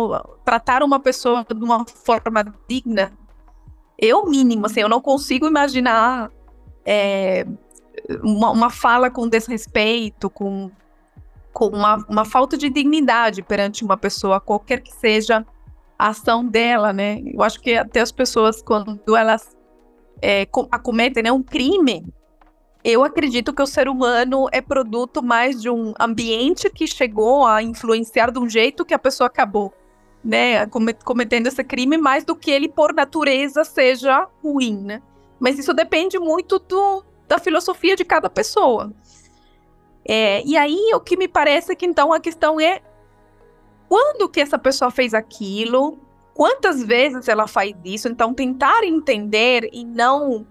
tratar 0.44 0.82
uma 0.82 1.00
pessoa 1.00 1.44
de 1.44 1.64
uma 1.64 1.84
forma 1.86 2.44
digna, 2.68 3.12
eu 3.98 4.26
mínimo, 4.26 4.66
assim, 4.66 4.80
eu 4.80 4.88
não 4.88 5.00
consigo 5.00 5.46
imaginar 5.46 6.30
é, 6.84 7.46
uma, 8.22 8.50
uma 8.50 8.70
fala 8.70 9.10
com 9.10 9.28
desrespeito, 9.28 10.30
com, 10.30 10.70
com 11.52 11.66
uma, 11.68 11.96
uma 12.08 12.24
falta 12.24 12.56
de 12.56 12.70
dignidade 12.70 13.42
perante 13.42 13.84
uma 13.84 13.96
pessoa, 13.96 14.40
qualquer 14.40 14.80
que 14.80 14.92
seja 14.92 15.44
a 15.98 16.08
ação 16.08 16.44
dela, 16.44 16.92
né? 16.92 17.20
Eu 17.26 17.42
acho 17.42 17.60
que 17.60 17.74
até 17.74 18.00
as 18.00 18.10
pessoas, 18.10 18.62
quando 18.62 19.16
elas 19.16 19.54
é, 20.22 20.46
acometem 20.70 21.22
né, 21.22 21.30
um 21.30 21.42
crime, 21.42 22.06
eu 22.82 23.04
acredito 23.04 23.52
que 23.52 23.62
o 23.62 23.66
ser 23.66 23.88
humano 23.88 24.46
é 24.52 24.60
produto 24.60 25.22
mais 25.22 25.60
de 25.60 25.68
um 25.68 25.92
ambiente 26.00 26.70
que 26.70 26.86
chegou 26.86 27.46
a 27.46 27.62
influenciar 27.62 28.30
de 28.30 28.38
um 28.38 28.48
jeito 28.48 28.84
que 28.84 28.94
a 28.94 28.98
pessoa 28.98 29.26
acabou, 29.26 29.72
né, 30.24 30.66
cometendo 31.04 31.46
esse 31.46 31.62
crime, 31.62 31.98
mais 31.98 32.24
do 32.24 32.34
que 32.34 32.50
ele 32.50 32.68
por 32.68 32.94
natureza 32.94 33.64
seja 33.64 34.26
ruim, 34.42 34.78
né? 34.78 35.02
Mas 35.38 35.58
isso 35.58 35.74
depende 35.74 36.18
muito 36.18 36.58
do, 36.58 37.04
da 37.28 37.38
filosofia 37.38 37.96
de 37.96 38.04
cada 38.04 38.30
pessoa. 38.30 38.92
É, 40.04 40.42
e 40.46 40.56
aí 40.56 40.92
o 40.94 41.00
que 41.00 41.16
me 41.16 41.28
parece 41.28 41.76
que 41.76 41.86
então 41.86 42.12
a 42.12 42.20
questão 42.20 42.58
é 42.58 42.80
quando 43.88 44.28
que 44.28 44.40
essa 44.40 44.58
pessoa 44.58 44.90
fez 44.90 45.12
aquilo, 45.12 45.98
quantas 46.32 46.82
vezes 46.82 47.28
ela 47.28 47.46
faz 47.46 47.74
isso, 47.84 48.08
então 48.08 48.32
tentar 48.32 48.84
entender 48.84 49.68
e 49.72 49.84
não 49.84 50.46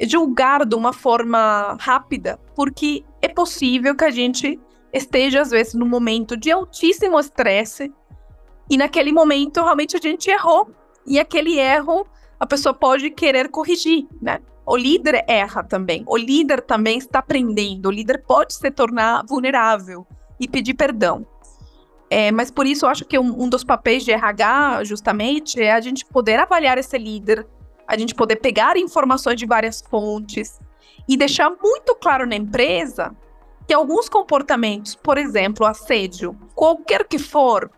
julgar 0.00 0.64
de 0.64 0.74
uma 0.74 0.92
forma 0.92 1.76
rápida, 1.80 2.38
porque 2.54 3.04
é 3.22 3.28
possível 3.28 3.94
que 3.94 4.04
a 4.04 4.10
gente 4.10 4.58
esteja 4.92 5.42
às 5.42 5.50
vezes 5.50 5.74
num 5.74 5.88
momento 5.88 6.36
de 6.36 6.50
altíssimo 6.50 7.18
estresse 7.18 7.92
e 8.70 8.76
naquele 8.76 9.12
momento 9.12 9.62
realmente 9.62 9.96
a 9.96 10.00
gente 10.00 10.30
errou 10.30 10.70
e 11.06 11.18
aquele 11.18 11.58
erro 11.58 12.06
a 12.38 12.46
pessoa 12.46 12.74
pode 12.74 13.10
querer 13.10 13.48
corrigir, 13.48 14.06
né? 14.20 14.40
O 14.66 14.76
líder 14.76 15.24
erra 15.28 15.62
também. 15.62 16.02
O 16.06 16.16
líder 16.16 16.62
também 16.62 16.98
está 16.98 17.18
aprendendo. 17.18 17.86
O 17.86 17.90
líder 17.90 18.22
pode 18.26 18.54
se 18.54 18.70
tornar 18.70 19.24
vulnerável 19.26 20.06
e 20.40 20.48
pedir 20.48 20.74
perdão. 20.74 21.26
É, 22.10 22.30
mas 22.30 22.50
por 22.50 22.66
isso 22.66 22.86
eu 22.86 22.90
acho 22.90 23.04
que 23.04 23.18
um, 23.18 23.42
um, 23.42 23.48
dos 23.48 23.64
papéis 23.64 24.04
de 24.04 24.12
RH, 24.12 24.84
justamente, 24.84 25.60
é 25.60 25.72
a 25.72 25.80
gente 25.80 26.04
poder 26.04 26.38
avaliar 26.38 26.78
esse 26.78 26.96
líder, 26.96 27.46
a 27.86 27.98
gente 27.98 28.14
poder 28.14 28.36
pegar 28.36 28.76
informações 28.76 29.36
de 29.36 29.46
várias 29.46 29.82
fontes 29.82 30.58
e 31.08 31.16
deixar 31.16 31.50
muito 31.50 31.94
claro 31.94 32.26
na 32.26 32.36
empresa 32.36 33.14
que 33.66 33.74
alguns 33.74 34.08
comportamentos, 34.08 34.94
por 34.94 35.18
exemplo, 35.18 35.66
assédio, 35.66 36.36
qualquer 36.54 37.06
que 37.06 37.18
for, 37.18 37.70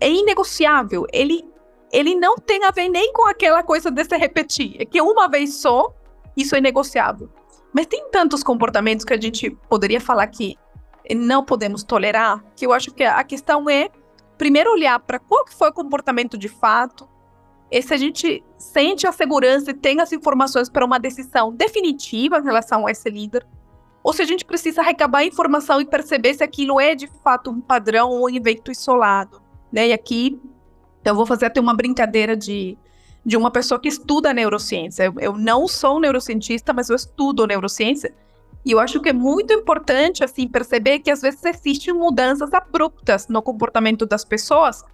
é 0.00 0.10
inegociável. 0.10 1.06
Ele, 1.12 1.44
ele 1.92 2.14
não 2.14 2.36
tem 2.36 2.64
a 2.64 2.70
ver 2.70 2.88
nem 2.88 3.12
com 3.12 3.28
aquela 3.28 3.62
coisa 3.62 3.90
de 3.90 4.04
se 4.04 4.16
repetir. 4.16 4.76
É 4.78 4.84
que 4.84 5.00
uma 5.00 5.28
vez 5.28 5.54
só 5.54 5.94
isso 6.36 6.56
é 6.56 6.60
negociável. 6.60 7.28
Mas 7.72 7.86
tem 7.86 8.08
tantos 8.10 8.42
comportamentos 8.42 9.04
que 9.04 9.14
a 9.14 9.20
gente 9.20 9.50
poderia 9.68 10.00
falar 10.00 10.26
que 10.26 10.56
não 11.14 11.44
podemos 11.44 11.82
tolerar, 11.82 12.42
que 12.54 12.66
eu 12.66 12.72
acho 12.72 12.92
que 12.92 13.02
a 13.02 13.22
questão 13.24 13.68
é 13.68 13.88
primeiro 14.38 14.72
olhar 14.72 14.98
para 15.00 15.18
qual 15.18 15.44
que 15.44 15.54
foi 15.54 15.68
o 15.70 15.72
comportamento 15.72 16.36
de 16.36 16.48
fato, 16.48 17.08
e 17.72 17.80
se 17.80 17.94
a 17.94 17.96
gente 17.96 18.44
sente 18.58 19.06
a 19.06 19.12
segurança 19.12 19.70
e 19.70 19.74
tem 19.74 19.98
as 19.98 20.12
informações 20.12 20.68
para 20.68 20.84
uma 20.84 21.00
decisão 21.00 21.50
definitiva 21.50 22.38
em 22.38 22.44
relação 22.44 22.86
a 22.86 22.90
esse 22.90 23.08
líder, 23.08 23.46
ou 24.04 24.12
se 24.12 24.20
a 24.20 24.26
gente 24.26 24.44
precisa 24.44 24.82
recabar 24.82 25.24
informação 25.24 25.80
e 25.80 25.86
perceber 25.86 26.34
se 26.34 26.44
aquilo 26.44 26.78
é 26.78 26.94
de 26.94 27.06
fato 27.24 27.50
um 27.50 27.62
padrão 27.62 28.10
ou 28.10 28.26
um 28.26 28.28
evento 28.28 28.70
isolado. 28.70 29.40
Né? 29.72 29.88
E 29.88 29.92
aqui 29.94 30.38
eu 31.02 31.14
vou 31.14 31.24
fazer 31.24 31.46
até 31.46 31.60
uma 31.60 31.74
brincadeira 31.74 32.36
de, 32.36 32.76
de 33.24 33.38
uma 33.38 33.50
pessoa 33.50 33.80
que 33.80 33.88
estuda 33.88 34.34
neurociência. 34.34 35.04
Eu, 35.04 35.14
eu 35.18 35.32
não 35.32 35.66
sou 35.66 35.98
neurocientista, 35.98 36.74
mas 36.74 36.90
eu 36.90 36.96
estudo 36.96 37.46
neurociência. 37.46 38.14
E 38.66 38.72
eu 38.72 38.80
acho 38.80 39.00
que 39.00 39.08
é 39.08 39.14
muito 39.14 39.50
importante 39.54 40.22
assim 40.22 40.46
perceber 40.46 40.98
que 40.98 41.10
às 41.10 41.22
vezes 41.22 41.42
existem 41.42 41.94
mudanças 41.94 42.52
abruptas 42.52 43.28
no 43.28 43.40
comportamento 43.40 44.04
das 44.04 44.26
pessoas 44.26 44.84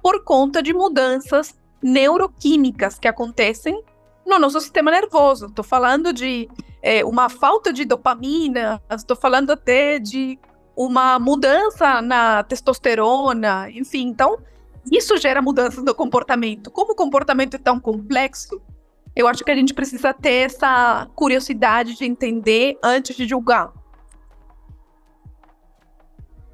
por 0.00 0.22
conta 0.22 0.62
de 0.62 0.72
mudanças 0.72 1.57
neuroquímicas 1.82 2.98
que 2.98 3.08
acontecem 3.08 3.82
no 4.26 4.38
nosso 4.38 4.60
sistema 4.60 4.90
nervoso. 4.90 5.46
Estou 5.46 5.64
falando 5.64 6.12
de 6.12 6.48
é, 6.82 7.04
uma 7.04 7.28
falta 7.28 7.72
de 7.72 7.84
dopamina, 7.84 8.80
estou 8.90 9.16
falando 9.16 9.50
até 9.50 9.98
de 9.98 10.38
uma 10.76 11.18
mudança 11.18 12.00
na 12.02 12.44
testosterona, 12.44 13.68
enfim. 13.70 14.06
Então, 14.08 14.38
isso 14.90 15.16
gera 15.16 15.42
mudanças 15.42 15.82
no 15.82 15.94
comportamento. 15.94 16.70
Como 16.70 16.92
o 16.92 16.96
comportamento 16.96 17.54
é 17.54 17.58
tão 17.58 17.80
complexo, 17.80 18.60
eu 19.16 19.26
acho 19.26 19.44
que 19.44 19.50
a 19.50 19.54
gente 19.54 19.74
precisa 19.74 20.14
ter 20.14 20.46
essa 20.46 21.08
curiosidade 21.14 21.96
de 21.96 22.04
entender 22.04 22.78
antes 22.82 23.16
de 23.16 23.26
julgar. 23.26 23.72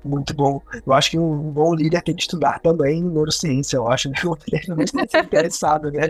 Muito 0.04 0.34
bom. 0.34 0.60
Eu 0.86 0.92
acho 0.92 1.12
que 1.12 1.18
um 1.18 1.50
bom 1.50 1.74
líder 1.74 2.02
tem 2.02 2.14
que 2.14 2.22
estudar 2.22 2.60
também 2.60 3.02
neurociência. 3.02 3.76
Eu 3.76 3.88
acho 3.88 4.10
que 4.10 4.26
o 4.28 4.36
líder 4.46 4.68
não 4.68 4.82
está 4.82 5.20
interessado, 5.20 5.90
né? 5.90 6.08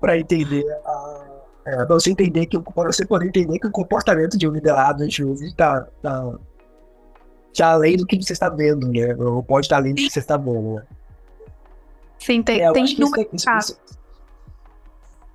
Para 0.00 0.18
entender 0.18 0.64
a, 0.84 1.30
é, 1.64 1.76
para 1.84 1.94
você 1.94 2.10
entender 2.10 2.46
que 2.46 2.58
para 2.58 2.92
você 2.92 3.06
poder 3.06 3.28
entender 3.28 3.58
que 3.58 3.66
o 3.66 3.70
comportamento 3.70 4.36
de 4.36 4.48
um 4.48 4.52
liderado 4.52 5.04
às 5.04 5.16
vezes 5.16 5.50
está 5.50 5.82
tá, 6.02 6.34
tá 7.54 7.70
além 7.72 7.96
do 7.96 8.06
que 8.06 8.20
você 8.20 8.32
está 8.32 8.48
vendo, 8.48 8.88
né? 8.88 9.14
Ou 9.14 9.42
pode 9.42 9.66
estar 9.66 9.76
além 9.76 9.94
do 9.94 9.96
que 9.98 10.10
você 10.10 10.18
está 10.18 10.36
vendo. 10.36 10.74
Né? 10.74 10.82
Sim, 12.18 12.42
tem, 12.42 12.62
é, 12.62 12.72
tem 12.72 12.98
número 12.98 13.28
isso, 13.32 13.48
isso, 13.50 13.78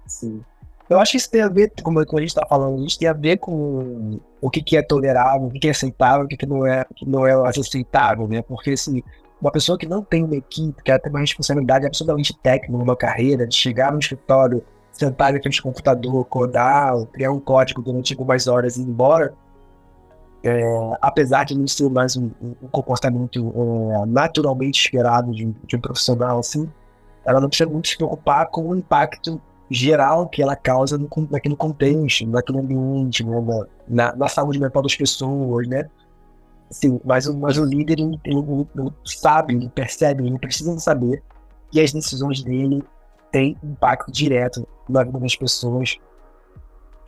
Sim. 0.07 0.43
Eu 0.89 0.99
acho 0.99 1.11
que 1.11 1.17
isso 1.17 1.31
tem 1.31 1.41
a 1.41 1.49
ver, 1.49 1.71
como, 1.81 1.99
a 1.99 2.03
gente 2.03 2.25
está 2.25 2.45
falando, 2.45 2.85
isso 2.85 2.99
tem 2.99 3.07
a 3.07 3.13
ver 3.13 3.37
com 3.37 4.19
o 4.39 4.49
que, 4.49 4.61
que 4.61 4.77
é 4.77 4.83
tolerável, 4.83 5.47
o 5.47 5.51
que, 5.51 5.59
que 5.59 5.67
é 5.67 5.71
aceitável, 5.71 6.25
o 6.25 6.27
que, 6.27 6.37
que 6.37 6.45
não 6.45 6.65
é, 6.65 6.85
que 6.95 7.07
não 7.07 7.25
é 7.25 7.33
aceitável, 7.49 8.27
né? 8.27 8.43
Porque 8.43 8.71
assim, 8.71 9.01
uma 9.41 9.51
pessoa 9.51 9.77
que 9.77 9.87
não 9.87 10.03
tem 10.03 10.23
uma 10.23 10.35
equipe, 10.35 10.83
que 10.83 10.99
tem 10.99 11.11
uma 11.11 11.19
responsabilidade 11.19 11.87
absolutamente 11.87 12.37
técnica 12.37 12.77
numa 12.77 12.95
carreira, 12.95 13.47
de 13.47 13.55
chegar 13.55 13.91
no 13.91 13.99
escritório, 13.99 14.63
sentar 14.91 15.33
na 15.33 15.41
frente 15.41 15.57
do 15.57 15.63
computador, 15.63 16.25
codar, 16.25 16.93
criar 17.07 17.31
um 17.31 17.39
código 17.39 17.81
durante 17.81 18.13
algumas 18.13 18.47
horas 18.47 18.77
e 18.77 18.81
ir 18.81 18.85
embora, 18.87 19.33
é, 20.43 20.63
apesar 21.01 21.43
de 21.43 21.57
não 21.57 21.67
ser 21.67 21.89
mais 21.89 22.15
um, 22.15 22.29
um 22.41 22.67
comportamento 22.67 23.39
é, 23.39 24.05
naturalmente 24.05 24.79
esperado 24.79 25.31
de, 25.31 25.45
de, 25.65 25.75
um 25.75 25.81
profissional 25.81 26.37
assim, 26.37 26.71
ela 27.25 27.41
não 27.41 27.49
precisa 27.49 27.67
muito 27.67 27.87
se 27.87 27.97
preocupar 27.97 28.47
com 28.47 28.69
o 28.69 28.75
impacto 28.75 29.41
geral 29.69 30.27
que 30.29 30.41
ela 30.41 30.55
causa 30.55 30.97
no, 30.97 31.09
naquele 31.29 31.55
contexto, 31.55 32.27
naquele 32.27 32.59
ambiente, 32.59 33.23
né, 33.23 33.65
na, 33.87 34.15
na, 34.15 34.27
saúde 34.27 34.59
mental 34.59 34.81
das 34.81 34.95
pessoas, 34.95 35.67
né? 35.67 35.89
Assim, 36.69 36.99
mas, 37.03 37.27
mas 37.27 37.57
o 37.57 37.65
líder 37.65 37.99
ele, 37.99 38.19
ele, 38.23 38.67
ele 38.75 38.91
sabe, 39.05 39.55
ele 39.55 39.69
percebe, 39.69 40.25
ele 40.25 40.39
precisa 40.39 40.77
saber 40.79 41.23
que 41.71 41.79
as 41.79 41.91
decisões 41.91 42.43
dele 42.43 42.83
têm 43.31 43.57
impacto 43.63 44.11
direto 44.11 44.67
na 44.87 45.03
vida 45.03 45.19
das 45.19 45.35
pessoas, 45.35 45.97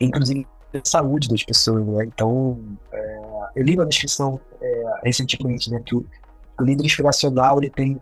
inclusive 0.00 0.46
na 0.72 0.80
saúde 0.84 1.28
das 1.28 1.42
pessoas, 1.42 1.84
né? 1.86 2.04
Então, 2.04 2.58
é, 2.92 3.20
eu 3.56 3.64
li 3.64 3.74
uma 3.74 3.86
descrição 3.86 4.40
é, 4.60 5.00
recentemente, 5.04 5.70
né, 5.70 5.80
que 5.84 5.94
o, 5.94 6.04
o 6.60 6.64
líder 6.64 6.84
inspiracional 6.84 7.58
ele 7.58 7.70
tem, 7.70 8.00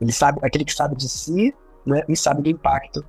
ele 0.00 0.12
sabe, 0.12 0.38
aquele 0.42 0.64
que 0.64 0.72
sabe 0.72 0.96
de 0.96 1.08
si, 1.08 1.54
né, 1.86 2.02
e 2.08 2.16
sabe 2.16 2.42
do 2.42 2.48
impacto 2.48 3.04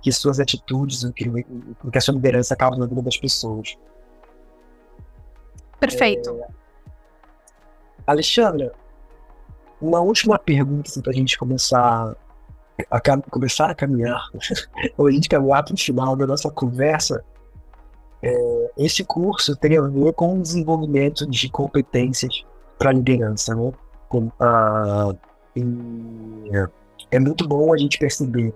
que 0.00 0.12
suas 0.12 0.38
atitudes, 0.40 1.02
o 1.02 1.12
que, 1.12 1.28
o 1.28 1.90
que 1.90 1.98
a 1.98 2.00
sua 2.00 2.14
liderança 2.14 2.54
causa 2.56 2.78
na 2.78 2.86
vida 2.86 3.02
das 3.02 3.16
pessoas. 3.16 3.76
Perfeito. 5.80 6.30
É... 6.30 6.48
Alexandra, 8.06 8.72
uma 9.80 10.00
última 10.00 10.38
pergunta 10.38 10.88
assim, 10.88 11.00
para 11.00 11.12
a 11.12 11.14
gente 11.14 11.38
começar 11.38 12.16
a, 12.90 13.00
começar 13.30 13.70
a 13.70 13.74
caminhar, 13.74 14.28
ou 14.96 15.06
a 15.08 15.10
gente 15.10 15.28
caminhar 15.28 15.64
para 15.64 15.74
o 15.74 15.78
final 15.78 16.16
da 16.16 16.26
nossa 16.26 16.50
conversa. 16.50 17.24
É, 18.20 18.70
esse 18.78 19.04
curso 19.04 19.54
tem 19.56 19.78
a 19.78 19.82
ver 19.82 20.12
com 20.14 20.38
o 20.38 20.42
desenvolvimento 20.42 21.24
de 21.26 21.48
competências 21.48 22.44
para 22.76 22.92
liderança, 22.92 23.54
né? 23.54 23.72
Com, 24.08 24.32
ah, 24.40 25.14
é 27.10 27.18
muito 27.18 27.46
bom 27.46 27.72
a 27.72 27.76
gente 27.76 27.98
perceber 27.98 28.54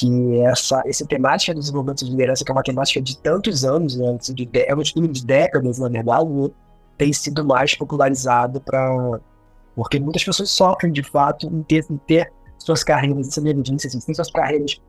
que 0.00 0.40
essa, 0.40 0.82
essa 0.86 1.06
temática 1.06 1.52
do 1.52 1.60
desenvolvimento 1.60 2.04
de 2.04 2.10
liderança, 2.10 2.42
que 2.42 2.50
é 2.50 2.54
uma 2.54 2.62
temática 2.62 3.02
de 3.02 3.18
tantos 3.18 3.64
anos, 3.66 3.96
né, 3.96 4.16
de, 4.32 4.48
é 4.54 4.74
um 4.74 4.82
de 4.82 5.26
décadas, 5.26 5.78
na 5.78 5.88
verdade, 5.90 6.30
né, 6.30 6.48
tem 6.96 7.12
sido 7.12 7.44
mais 7.44 7.74
popularizado 7.74 8.60
para. 8.62 9.20
Porque 9.74 10.00
muitas 10.00 10.24
pessoas 10.24 10.50
sofrem, 10.50 10.90
de 10.90 11.02
fato, 11.02 11.46
em 11.46 11.62
ter, 11.62 11.84
em 11.90 11.98
ter 11.98 12.32
suas 12.58 12.82
carreiras, 12.82 13.28
essa 13.28 13.40
evidência, 13.40 13.88
assim, 13.88 14.00
tem 14.00 14.14
suas 14.14 14.30
carreiras 14.30 14.80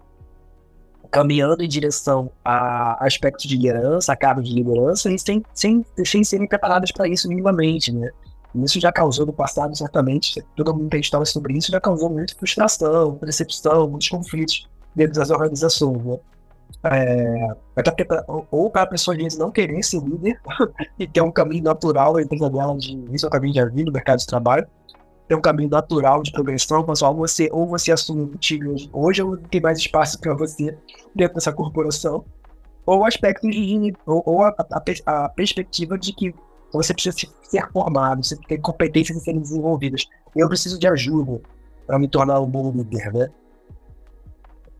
caminhando 1.10 1.62
em 1.62 1.67
direção 1.67 2.32
a 2.43 3.06
aspectos 3.06 3.45
de 3.45 3.58
liderança, 3.58 4.13
a 4.13 4.15
cargos 4.15 4.47
de 4.47 4.56
liderança, 4.56 5.12
e 5.12 5.19
sem, 5.19 5.43
sem, 5.54 5.86
sem 6.06 6.24
serem 6.24 6.47
preparadas 6.47 6.91
para 6.91 7.08
isso 7.08 7.28
minimamente, 7.28 7.91
né? 7.91 8.10
Isso 8.56 8.80
já 8.80 8.91
causou 8.91 9.26
no 9.26 9.34
passado, 9.34 9.76
certamente, 9.78 10.41
todo 10.56 10.74
mundo 10.74 10.89
tem 10.89 11.02
história 11.02 11.26
sobre 11.26 11.58
isso, 11.58 11.71
já 11.71 11.82
causou 11.82 12.10
muita 12.10 12.34
frustração, 12.36 13.17
decepção, 13.21 13.89
muitos 13.89 14.10
conflitos 14.10 14.70
dentro 14.95 15.19
das 15.19 15.30
organizações, 15.30 16.04
né? 16.04 16.17
É, 16.84 17.47
ou 18.49 18.69
para 18.69 18.84
a 18.84 18.88
pessoa 18.88 19.15
vezes 19.15 19.38
não 19.38 19.51
querer 19.51 19.84
ser 19.84 19.99
líder 19.99 20.39
e 20.97 21.06
ter 21.06 21.21
um 21.21 21.32
caminho 21.32 21.63
natural 21.63 22.19
entre 22.19 22.39
dela 22.39 22.75
de 22.77 22.97
isso 23.12 23.25
é 23.25 23.30
o 23.30 23.32
caminho 23.32 23.54
de 23.54 23.65
vida 23.65 23.86
no 23.86 23.91
mercado 23.91 24.19
de 24.19 24.25
trabalho 24.25 24.65
tem 25.27 25.38
um 25.38 25.41
caminho 25.41 25.69
natural 25.69 26.23
de 26.23 26.32
progressão 26.32 26.84
ou 26.88 27.15
você 27.15 27.49
ou 27.51 27.67
você 27.67 27.91
assume 27.91 28.23
um 28.23 28.36
time 28.38 28.89
hoje 28.93 29.21
ou 29.21 29.38
tem 29.38 29.62
mais 29.62 29.77
espaço 29.77 30.19
para 30.19 30.34
você 30.34 30.75
dentro 31.13 31.36
dessa 31.36 31.54
corporação 31.54 32.25
ou 32.86 33.06
aspecto 33.06 33.47
de 33.49 33.93
ou, 34.06 34.23
ou 34.25 34.43
a, 34.43 34.56
a, 34.58 35.25
a, 35.25 35.30
perspectiva 35.30 35.99
de 35.99 36.13
que 36.13 36.34
você 36.73 36.93
precisa 36.93 37.30
ser 37.43 37.71
formado 37.71 38.25
você 38.25 38.36
tem 38.47 38.60
competências 38.60 39.17
a 39.17 39.21
serem 39.21 39.41
desenvolvidas 39.41 40.08
eu 40.36 40.47
preciso 40.47 40.80
de 40.80 40.88
ajuda 40.88 41.41
para 41.86 41.99
me 41.99 42.08
tornar 42.08 42.39
um 42.39 42.49
bom 42.49 42.71
líder 42.71 43.13
né 43.13 43.30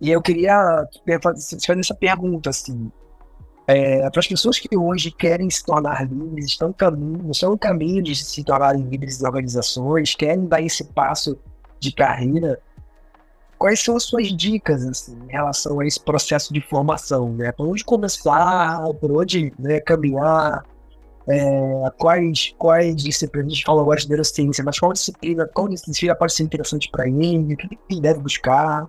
e 0.02 0.10
eu 0.10 0.22
queria 0.22 0.88
fazer 1.22 1.80
essa 1.80 1.94
pergunta, 1.94 2.50
assim, 2.50 2.92
é, 3.68 4.10
para 4.10 4.20
as 4.20 4.28
pessoas 4.28 4.58
que 4.58 4.76
hoje 4.76 5.12
querem 5.12 5.48
se 5.50 5.64
tornar 5.64 6.06
líderes, 6.12 6.46
estão, 6.46 6.74
caminho, 6.74 7.30
estão 7.30 7.52
no 7.52 7.58
caminho 7.58 8.02
de 8.02 8.16
se 8.16 8.44
tornarem 8.44 8.82
líderes 8.82 9.20
de 9.20 9.26
organizações, 9.26 10.16
querem 10.16 10.48
dar 10.48 10.60
esse 10.60 10.84
passo 10.86 11.38
de 11.80 11.92
carreira, 11.94 12.60
quais 13.60 13.80
são 13.80 13.96
as 13.96 14.04
suas 14.04 14.36
dicas 14.36 14.84
assim, 14.88 15.16
em 15.30 15.32
relação 15.32 15.80
a 15.80 15.86
esse 15.86 16.00
processo 16.00 16.52
de 16.52 16.62
formação? 16.62 17.34
Né? 17.34 17.52
Por 17.52 17.68
onde 17.68 17.84
começar, 17.84 18.82
por 19.00 19.12
onde 19.12 19.54
né, 19.60 19.80
caminhar, 19.80 20.66
é, 21.28 21.92
quais, 22.00 22.56
quais 22.58 22.96
disciplinas, 22.96 23.52
a 23.52 23.56
gente 23.56 23.66
fala 23.66 23.82
agora 23.82 24.00
de 24.00 24.10
neurociência, 24.10 24.64
mas 24.64 24.80
qual 24.80 24.92
disciplina, 24.92 25.48
qual 25.54 25.68
disciplina 25.70 26.16
pode 26.16 26.34
ser 26.34 26.42
interessante 26.42 26.90
para 26.92 27.08
ele, 27.08 27.54
o 27.54 27.58
que 27.58 27.78
ele 27.88 28.02
deve 28.02 28.20
buscar? 28.20 28.88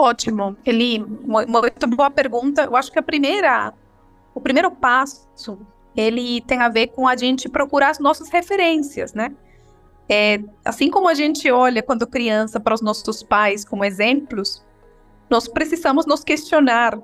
Ótimo, 0.00 0.56
Eli, 0.64 0.98
muito 0.98 1.86
boa 1.88 2.10
pergunta. 2.10 2.64
Eu 2.64 2.74
acho 2.74 2.90
que 2.90 2.98
a 2.98 3.02
primeira, 3.02 3.74
o 4.34 4.40
primeiro 4.40 4.70
passo, 4.70 5.58
ele 5.94 6.40
tem 6.40 6.58
a 6.58 6.70
ver 6.70 6.86
com 6.86 7.06
a 7.06 7.14
gente 7.14 7.50
procurar 7.50 7.90
as 7.90 7.98
nossas 7.98 8.30
referências, 8.30 9.12
né? 9.12 9.30
É, 10.08 10.40
assim 10.64 10.88
como 10.90 11.06
a 11.06 11.12
gente 11.12 11.50
olha 11.50 11.82
quando 11.82 12.06
criança 12.06 12.58
para 12.58 12.72
os 12.72 12.80
nossos 12.80 13.22
pais 13.22 13.62
como 13.62 13.84
exemplos, 13.84 14.64
nós 15.28 15.46
precisamos 15.46 16.06
nos 16.06 16.24
questionar 16.24 16.98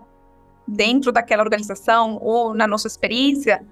dentro 0.66 1.12
daquela 1.12 1.42
organização 1.42 2.18
ou 2.22 2.54
na 2.54 2.66
nossa 2.66 2.86
experiência, 2.86 3.62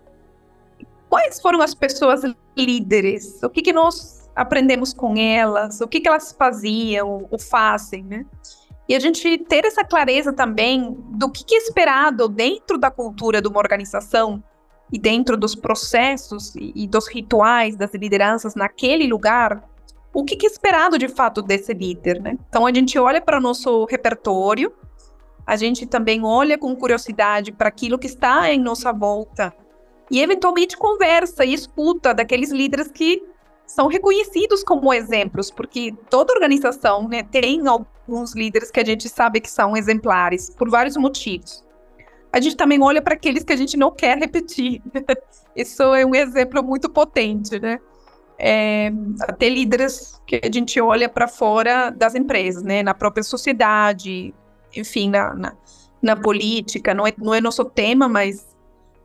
quais 1.08 1.40
foram 1.40 1.62
as 1.62 1.74
pessoas 1.74 2.20
líderes? 2.54 3.42
O 3.42 3.48
que, 3.48 3.62
que 3.62 3.72
nós 3.72 4.30
aprendemos 4.36 4.92
com 4.92 5.16
elas? 5.16 5.80
O 5.80 5.88
que, 5.88 5.98
que 5.98 6.08
elas 6.08 6.30
faziam 6.38 7.26
ou 7.30 7.38
fazem, 7.38 8.04
né? 8.04 8.26
E 8.88 8.94
a 8.94 9.00
gente 9.00 9.38
ter 9.38 9.64
essa 9.64 9.84
clareza 9.84 10.32
também 10.32 10.94
do 11.10 11.30
que 11.30 11.54
é 11.54 11.58
esperado 11.58 12.28
dentro 12.28 12.78
da 12.78 12.90
cultura 12.90 13.40
de 13.40 13.48
uma 13.48 13.58
organização 13.58 14.42
e 14.92 14.98
dentro 14.98 15.36
dos 15.36 15.54
processos 15.54 16.54
e, 16.56 16.86
dos 16.86 17.08
rituais 17.08 17.76
das 17.76 17.94
lideranças 17.94 18.54
naquele 18.54 19.06
lugar, 19.06 19.64
o 20.12 20.22
que 20.22 20.46
é 20.46 20.48
esperado 20.48 20.98
de 20.98 21.08
fato 21.08 21.40
desse 21.40 21.72
líder, 21.72 22.20
né? 22.20 22.36
Então 22.48 22.66
a 22.66 22.72
gente 22.72 22.98
olha 22.98 23.20
para 23.20 23.38
o 23.38 23.40
nosso 23.40 23.86
repertório 23.86 24.72
a 25.46 25.56
gente 25.56 25.86
também 25.86 26.24
olha 26.24 26.56
com 26.56 26.74
curiosidade 26.74 27.52
para 27.52 27.68
aquilo 27.68 27.98
que 27.98 28.06
está 28.06 28.50
em 28.50 28.58
nossa 28.58 28.92
volta 28.92 29.54
e 30.10 30.20
eventualmente 30.20 30.76
conversa 30.76 31.44
e 31.44 31.52
escuta 31.52 32.14
daqueles 32.14 32.50
líderes 32.50 32.90
que 32.90 33.22
são 33.66 33.86
reconhecidos 33.86 34.62
como 34.62 34.92
exemplos, 34.92 35.50
porque 35.50 35.94
toda 36.10 36.32
organização 36.32 37.08
né, 37.08 37.22
tem 37.22 37.66
alguns 37.66 38.34
líderes 38.34 38.70
que 38.70 38.80
a 38.80 38.84
gente 38.84 39.08
sabe 39.08 39.40
que 39.40 39.50
são 39.50 39.76
exemplares 39.76 40.50
por 40.50 40.68
vários 40.68 40.96
motivos. 40.96 41.64
A 42.32 42.40
gente 42.40 42.56
também 42.56 42.82
olha 42.82 43.00
para 43.00 43.14
aqueles 43.14 43.44
que 43.44 43.52
a 43.52 43.56
gente 43.56 43.76
não 43.76 43.90
quer 43.90 44.18
repetir. 44.18 44.82
Isso 45.54 45.82
é 45.94 46.04
um 46.04 46.14
exemplo 46.14 46.62
muito 46.62 46.90
potente, 46.90 47.60
né? 47.60 47.78
É, 48.36 48.90
até 49.20 49.48
líderes 49.48 50.20
que 50.26 50.40
a 50.42 50.50
gente 50.52 50.80
olha 50.80 51.08
para 51.08 51.28
fora 51.28 51.90
das 51.90 52.16
empresas, 52.16 52.64
né? 52.64 52.82
Na 52.82 52.92
própria 52.92 53.22
sociedade, 53.22 54.34
enfim, 54.74 55.10
na, 55.10 55.32
na, 55.34 55.56
na 56.02 56.16
política. 56.16 56.92
Não 56.92 57.06
é, 57.06 57.12
não 57.16 57.32
é 57.32 57.40
nosso 57.40 57.64
tema, 57.64 58.08
mas 58.08 58.54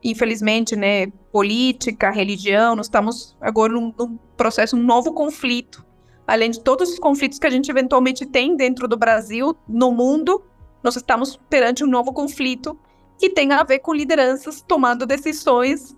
infelizmente, 0.04 0.76
né, 0.76 1.08
política, 1.32 2.10
religião, 2.10 2.76
nós 2.76 2.86
estamos 2.86 3.36
agora 3.40 3.74
num, 3.74 3.94
num, 3.98 4.18
processo, 4.40 4.78
um 4.78 4.82
novo 4.82 5.14
conflito. 5.14 5.86
Além 6.26 6.50
de 6.50 6.62
todos 6.62 6.90
os 6.90 6.98
conflitos 6.98 7.38
que 7.38 7.46
a 7.46 7.50
gente 7.50 7.70
eventualmente 7.70 8.26
tem 8.26 8.56
dentro 8.56 8.88
do 8.88 8.96
Brasil, 8.96 9.56
no 9.68 9.92
mundo, 9.92 10.42
nós 10.82 10.96
estamos 10.96 11.38
perante 11.50 11.84
um 11.84 11.88
novo 11.88 12.14
conflito 12.14 12.80
que 13.18 13.30
tem 13.30 13.52
a 13.52 13.64
ver 13.64 13.80
com 13.80 13.94
lideranças 13.94 14.64
tomando 14.66 15.06
decisões 15.06 15.94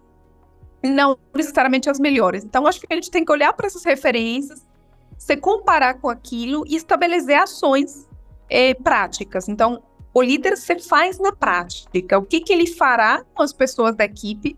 não 0.84 1.16
necessariamente 1.36 1.88
as 1.88 2.00
melhores. 2.00 2.44
Então, 2.44 2.66
acho 2.66 2.80
que 2.80 2.88
a 2.90 2.96
gente 2.96 3.12
tem 3.12 3.24
que 3.24 3.32
olhar 3.32 3.54
para 3.54 3.68
essas 3.68 3.84
referências, 3.84 4.68
se 5.16 5.38
comparar 5.38 6.00
com 6.02 6.10
aquilo 6.10 6.64
e 6.68 6.76
estabelecer 6.76 7.38
ações 7.38 8.10
é, 8.50 8.74
práticas. 8.74 9.48
Então, 9.48 9.84
o 10.12 10.22
líder 10.24 10.58
se 10.58 10.80
faz 10.80 11.20
na 11.20 11.32
prática. 11.32 12.18
O 12.18 12.24
que, 12.24 12.42
que 12.42 12.52
ele 12.52 12.66
fará 12.66 13.24
com 13.36 13.44
as 13.44 13.54
pessoas 13.54 13.96
da 13.96 14.06
equipe 14.06 14.58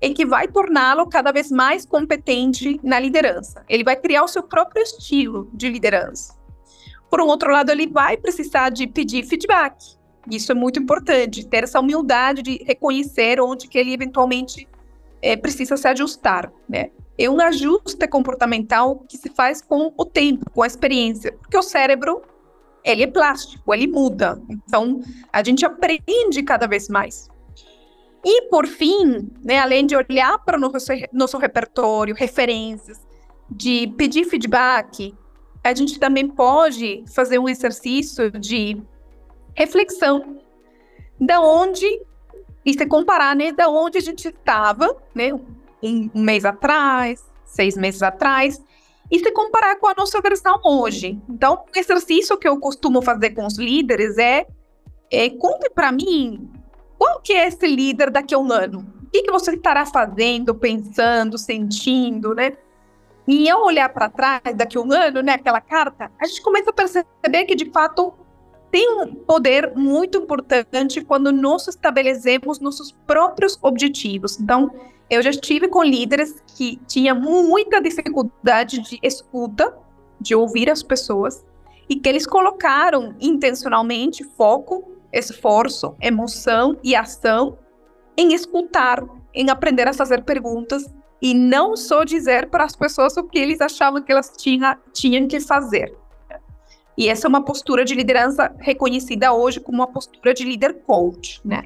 e 0.00 0.14
que 0.14 0.24
vai 0.24 0.46
torná-lo 0.48 1.08
cada 1.08 1.32
vez 1.32 1.50
mais 1.50 1.84
competente 1.84 2.78
na 2.82 2.98
liderança. 2.98 3.64
Ele 3.68 3.84
vai 3.84 3.96
criar 3.96 4.24
o 4.24 4.28
seu 4.28 4.42
próprio 4.42 4.82
estilo 4.82 5.50
de 5.52 5.68
liderança. 5.68 6.36
Por 7.10 7.20
um 7.20 7.26
outro 7.26 7.50
lado, 7.50 7.70
ele 7.70 7.86
vai 7.86 8.16
precisar 8.16 8.70
de 8.70 8.86
pedir 8.86 9.24
feedback. 9.24 9.96
Isso 10.30 10.52
é 10.52 10.54
muito 10.54 10.78
importante, 10.78 11.46
ter 11.46 11.64
essa 11.64 11.80
humildade 11.80 12.42
de 12.42 12.62
reconhecer 12.64 13.40
onde 13.40 13.66
que 13.66 13.78
ele 13.78 13.94
eventualmente 13.94 14.68
é, 15.22 15.36
precisa 15.36 15.76
se 15.76 15.88
ajustar, 15.88 16.52
né? 16.68 16.90
É 17.16 17.28
um 17.28 17.40
ajuste 17.40 18.06
comportamental 18.06 19.04
que 19.08 19.16
se 19.16 19.28
faz 19.30 19.60
com 19.60 19.92
o 19.96 20.04
tempo, 20.04 20.48
com 20.50 20.62
a 20.62 20.66
experiência, 20.66 21.32
porque 21.32 21.58
o 21.58 21.62
cérebro 21.62 22.22
ele 22.84 23.02
é 23.02 23.06
plástico, 23.06 23.74
ele 23.74 23.86
muda. 23.86 24.40
Então, 24.48 25.00
a 25.32 25.42
gente 25.42 25.66
aprende 25.66 26.42
cada 26.42 26.66
vez 26.68 26.88
mais. 26.88 27.28
E, 28.24 28.48
por 28.48 28.66
fim, 28.66 29.30
né, 29.44 29.58
além 29.58 29.86
de 29.86 29.96
olhar 29.96 30.38
para 30.44 30.56
o 30.56 30.60
nosso, 30.60 30.92
nosso 31.12 31.38
repertório, 31.38 32.14
referências, 32.14 32.98
de 33.50 33.92
pedir 33.96 34.24
feedback, 34.24 35.14
a 35.62 35.74
gente 35.74 35.98
também 35.98 36.28
pode 36.28 37.04
fazer 37.14 37.38
um 37.38 37.48
exercício 37.48 38.30
de 38.30 38.80
reflexão 39.54 40.38
da 41.20 41.40
onde 41.40 41.86
e 42.64 42.72
se 42.72 42.86
comparar, 42.86 43.34
né, 43.34 43.52
da 43.52 43.68
onde 43.68 43.98
a 43.98 44.00
gente 44.00 44.28
estava, 44.28 44.94
né, 45.14 45.32
um, 45.32 46.10
um 46.14 46.22
mês 46.22 46.44
atrás, 46.44 47.24
seis 47.44 47.76
meses 47.76 48.02
atrás, 48.02 48.62
e 49.10 49.18
se 49.18 49.32
comparar 49.32 49.76
com 49.76 49.86
a 49.86 49.94
nossa 49.96 50.20
versão 50.20 50.60
hoje. 50.62 51.18
Então, 51.28 51.64
o 51.74 51.78
exercício 51.78 52.36
que 52.36 52.46
eu 52.46 52.58
costumo 52.58 53.00
fazer 53.00 53.30
com 53.30 53.46
os 53.46 53.56
líderes 53.56 54.18
é, 54.18 54.46
é 55.10 55.30
conte 55.30 55.70
para 55.70 55.90
mim 55.90 56.50
qual 56.98 57.20
que 57.20 57.32
é 57.32 57.46
esse 57.46 57.66
líder 57.66 58.10
daqui 58.10 58.34
a 58.34 58.38
um 58.38 58.52
ano. 58.52 58.86
O 59.04 59.10
que, 59.10 59.22
que 59.22 59.30
você 59.30 59.54
estará 59.54 59.86
fazendo, 59.86 60.54
pensando, 60.54 61.38
sentindo, 61.38 62.34
né? 62.34 62.52
E 63.26 63.48
ao 63.48 63.64
olhar 63.64 63.88
para 63.90 64.08
trás 64.08 64.42
daqui 64.54 64.76
a 64.76 64.80
um 64.80 64.92
ano, 64.92 65.22
né, 65.22 65.34
aquela 65.34 65.60
carta, 65.60 66.10
a 66.18 66.26
gente 66.26 66.40
começa 66.40 66.70
a 66.70 66.72
perceber 66.72 67.44
que 67.46 67.54
de 67.54 67.70
fato 67.70 68.14
tem 68.70 69.02
um 69.02 69.14
poder 69.14 69.72
muito 69.76 70.18
importante 70.18 71.02
quando 71.02 71.30
nós 71.30 71.68
estabelecemos 71.68 72.58
nossos 72.58 72.92
próprios 73.06 73.58
objetivos. 73.62 74.38
Então, 74.40 74.70
eu 75.10 75.22
já 75.22 75.30
estive 75.30 75.68
com 75.68 75.82
líderes 75.82 76.42
que 76.46 76.78
tinham 76.86 77.18
muita 77.18 77.80
dificuldade 77.80 78.80
de 78.80 78.98
escuta, 79.02 79.74
de 80.20 80.34
ouvir 80.34 80.70
as 80.70 80.82
pessoas, 80.82 81.44
e 81.88 81.96
que 81.96 82.08
eles 82.08 82.26
colocaram 82.26 83.14
intencionalmente 83.20 84.22
foco, 84.24 84.90
esforço, 85.12 85.94
emoção 86.00 86.78
e 86.82 86.94
ação 86.94 87.58
em 88.16 88.32
escutar, 88.34 89.02
em 89.34 89.50
aprender 89.50 89.86
a 89.86 89.92
fazer 89.92 90.24
perguntas 90.24 90.92
e 91.20 91.34
não 91.34 91.76
só 91.76 92.04
dizer 92.04 92.48
para 92.48 92.64
as 92.64 92.76
pessoas 92.76 93.16
o 93.16 93.24
que 93.24 93.38
eles 93.38 93.60
achavam 93.60 94.02
que 94.02 94.12
elas 94.12 94.32
tinha, 94.36 94.78
tinham 94.92 95.26
que 95.26 95.40
fazer. 95.40 95.94
E 96.96 97.08
essa 97.08 97.26
é 97.26 97.28
uma 97.28 97.44
postura 97.44 97.84
de 97.84 97.94
liderança 97.94 98.52
reconhecida 98.58 99.32
hoje 99.32 99.60
como 99.60 99.78
uma 99.78 99.86
postura 99.86 100.34
de 100.34 100.44
líder 100.44 100.82
coach, 100.84 101.40
né? 101.44 101.62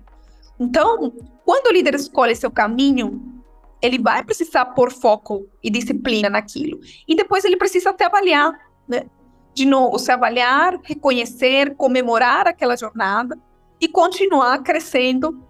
Então, 0.61 1.11
quando 1.45 1.69
o 1.69 1.73
líder 1.73 1.95
escolhe 1.95 2.37
seu 2.37 2.51
caminho, 2.51 3.43
ele 3.81 3.99
vai 3.99 4.23
precisar 4.23 4.67
pôr 4.67 4.93
foco 4.93 5.47
e 5.63 5.71
disciplina 5.71 6.29
naquilo. 6.29 6.79
E 7.09 7.17
depois 7.17 7.45
ele 7.45 7.57
precisa 7.57 7.91
até 7.91 8.05
avaliar, 8.05 8.53
né? 8.87 9.07
De 9.55 9.67
novo, 9.67 9.99
se 9.99 10.11
avaliar, 10.11 10.79
reconhecer, 10.83 11.75
comemorar 11.77 12.49
aquela 12.49 12.77
jornada 12.77 13.39
e 13.81 13.89
continuar 13.89 14.63
crescendo 14.63 15.43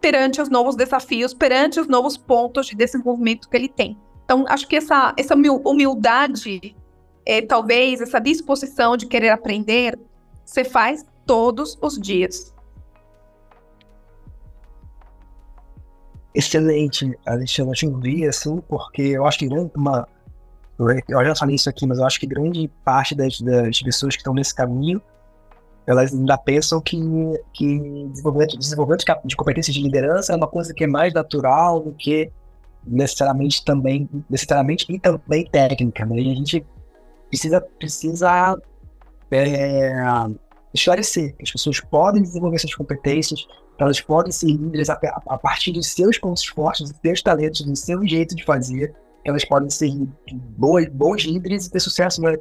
perante 0.00 0.40
os 0.40 0.48
novos 0.48 0.76
desafios, 0.76 1.34
perante 1.34 1.80
os 1.80 1.88
novos 1.88 2.16
pontos 2.16 2.66
de 2.66 2.76
desenvolvimento 2.76 3.48
que 3.48 3.56
ele 3.56 3.68
tem. 3.68 3.98
Então, 4.24 4.44
acho 4.48 4.68
que 4.68 4.76
essa, 4.76 5.12
essa 5.16 5.34
humildade 5.34 6.76
é, 7.28 7.42
talvez 7.42 8.00
essa 8.00 8.18
disposição 8.18 8.96
de 8.96 9.06
querer 9.06 9.28
aprender, 9.28 9.98
você 10.44 10.64
faz 10.64 11.04
todos 11.26 11.78
os 11.82 11.98
dias. 12.00 12.54
Excelente, 16.34 17.18
Alexandre. 17.26 17.70
Eu 17.72 17.74
te 17.74 18.26
assim, 18.26 18.60
porque 18.66 19.02
eu 19.02 19.26
acho 19.26 19.38
que 19.40 19.48
uma. 19.48 20.08
Eu 20.78 21.24
já 21.24 21.34
falei 21.34 21.56
isso 21.56 21.68
aqui, 21.68 21.86
mas 21.86 21.98
eu 21.98 22.04
acho 22.04 22.20
que 22.20 22.26
grande 22.26 22.70
parte 22.84 23.14
das, 23.14 23.40
das 23.40 23.82
pessoas 23.82 24.14
que 24.14 24.20
estão 24.20 24.32
nesse 24.32 24.54
caminho 24.54 25.02
elas 25.88 26.12
ainda 26.12 26.36
pensam 26.36 26.82
que, 26.82 26.98
que 27.54 27.78
desenvolvimento, 28.10 28.58
desenvolvimento 28.58 29.06
de 29.24 29.34
competências 29.34 29.74
de 29.74 29.82
liderança 29.82 30.34
é 30.34 30.36
uma 30.36 30.46
coisa 30.46 30.74
que 30.74 30.84
é 30.84 30.86
mais 30.86 31.14
natural 31.14 31.80
do 31.80 31.92
que 31.92 32.30
necessariamente 32.86 33.64
também 33.64 34.06
necessariamente 34.28 34.84
e 34.92 34.98
também 34.98 35.46
técnica, 35.46 36.04
né? 36.04 36.16
A 36.16 36.34
gente 36.34 36.66
precisa, 37.30 37.62
precisa 37.78 38.58
é, 39.30 39.94
esclarecer 40.74 41.34
que 41.36 41.44
as 41.44 41.50
pessoas 41.50 41.80
podem 41.80 42.22
desenvolver 42.22 42.56
essas 42.56 42.74
competências, 42.74 43.46
elas 43.78 43.98
podem 43.98 44.30
ser 44.30 44.48
líderes 44.48 44.90
a, 44.90 45.00
a, 45.26 45.38
partir 45.38 45.72
dos 45.72 45.86
seus 45.86 46.18
pontos 46.18 46.44
fortes, 46.44 46.90
dos 46.90 47.00
seus 47.00 47.22
talentos, 47.22 47.62
do 47.62 47.74
seu 47.74 48.06
jeito 48.06 48.36
de 48.36 48.44
fazer, 48.44 48.94
elas 49.28 49.44
podem 49.44 49.70
ser 49.70 49.92
boas, 50.56 50.86
bons 50.88 51.22
líderes 51.22 51.66
e 51.66 51.70
ter 51.70 51.80
sucesso 51.80 52.22
né, 52.22 52.36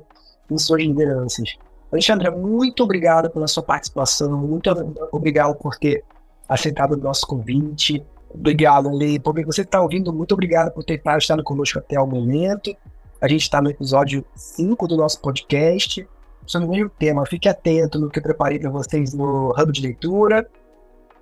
em 0.50 0.58
suas 0.58 0.82
lideranças. 0.82 1.56
Alexandra, 1.92 2.32
muito 2.32 2.84
obrigado 2.84 3.30
pela 3.30 3.48
sua 3.48 3.64
participação, 3.64 4.38
muito 4.38 4.70
obrigado 5.12 5.56
por 5.56 5.78
ter 5.78 6.04
aceitado 6.48 6.94
o 6.94 6.98
nosso 6.98 7.26
convite. 7.26 8.04
Obrigado, 8.30 8.90
Lê, 8.94 9.20
por 9.20 9.34
você 9.46 9.62
está 9.62 9.82
ouvindo. 9.82 10.14
Muito 10.14 10.34
obrigado 10.34 10.72
por 10.74 10.84
ter 10.84 11.02
estado 11.18 11.44
conosco 11.44 11.80
até 11.80 12.00
o 12.00 12.06
momento. 12.06 12.76
A 13.22 13.28
gente 13.28 13.42
está 13.42 13.62
no 13.62 13.70
episódio 13.70 14.24
5 14.36 14.88
do 14.88 14.98
nosso 14.98 15.20
podcast, 15.22 16.08
sobre 16.46 16.68
o 16.68 16.72
mesmo 16.72 16.92
tema. 16.98 17.26
Fique 17.26 17.50
atento 17.50 18.00
no 18.00 18.10
que 18.10 18.20
eu 18.20 18.24
preparei 18.24 18.60
para 18.60 18.70
vocês 18.70 19.14
no 19.14 19.50
Hub 19.58 19.72
de 19.72 19.82
Leitura. 19.82 20.48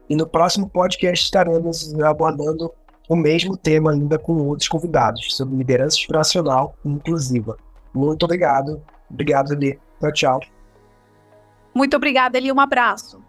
E 0.09 0.15
no 0.15 0.27
próximo 0.27 0.69
podcast 0.69 1.25
estaremos 1.25 1.93
abordando 2.01 2.71
o 3.07 3.15
mesmo 3.15 3.55
tema 3.55 3.91
ainda 3.91 4.17
com 4.17 4.33
outros 4.33 4.67
convidados, 4.67 5.35
sobre 5.35 5.55
liderança 5.55 5.97
inspiracional 5.97 6.75
e 6.83 6.89
inclusiva. 6.89 7.57
Muito 7.93 8.23
obrigado. 8.23 8.81
Obrigado, 9.09 9.53
Eli. 9.53 9.79
Tchau, 9.99 10.11
tchau. 10.13 10.39
Muito 11.73 11.95
obrigada, 11.95 12.37
Eli. 12.37 12.51
Um 12.51 12.59
abraço. 12.59 13.23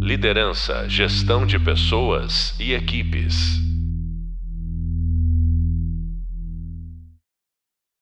Liderança, 0.00 0.88
gestão 0.88 1.44
de 1.44 1.58
pessoas 1.58 2.54
e 2.60 2.72
equipes. 2.72 3.65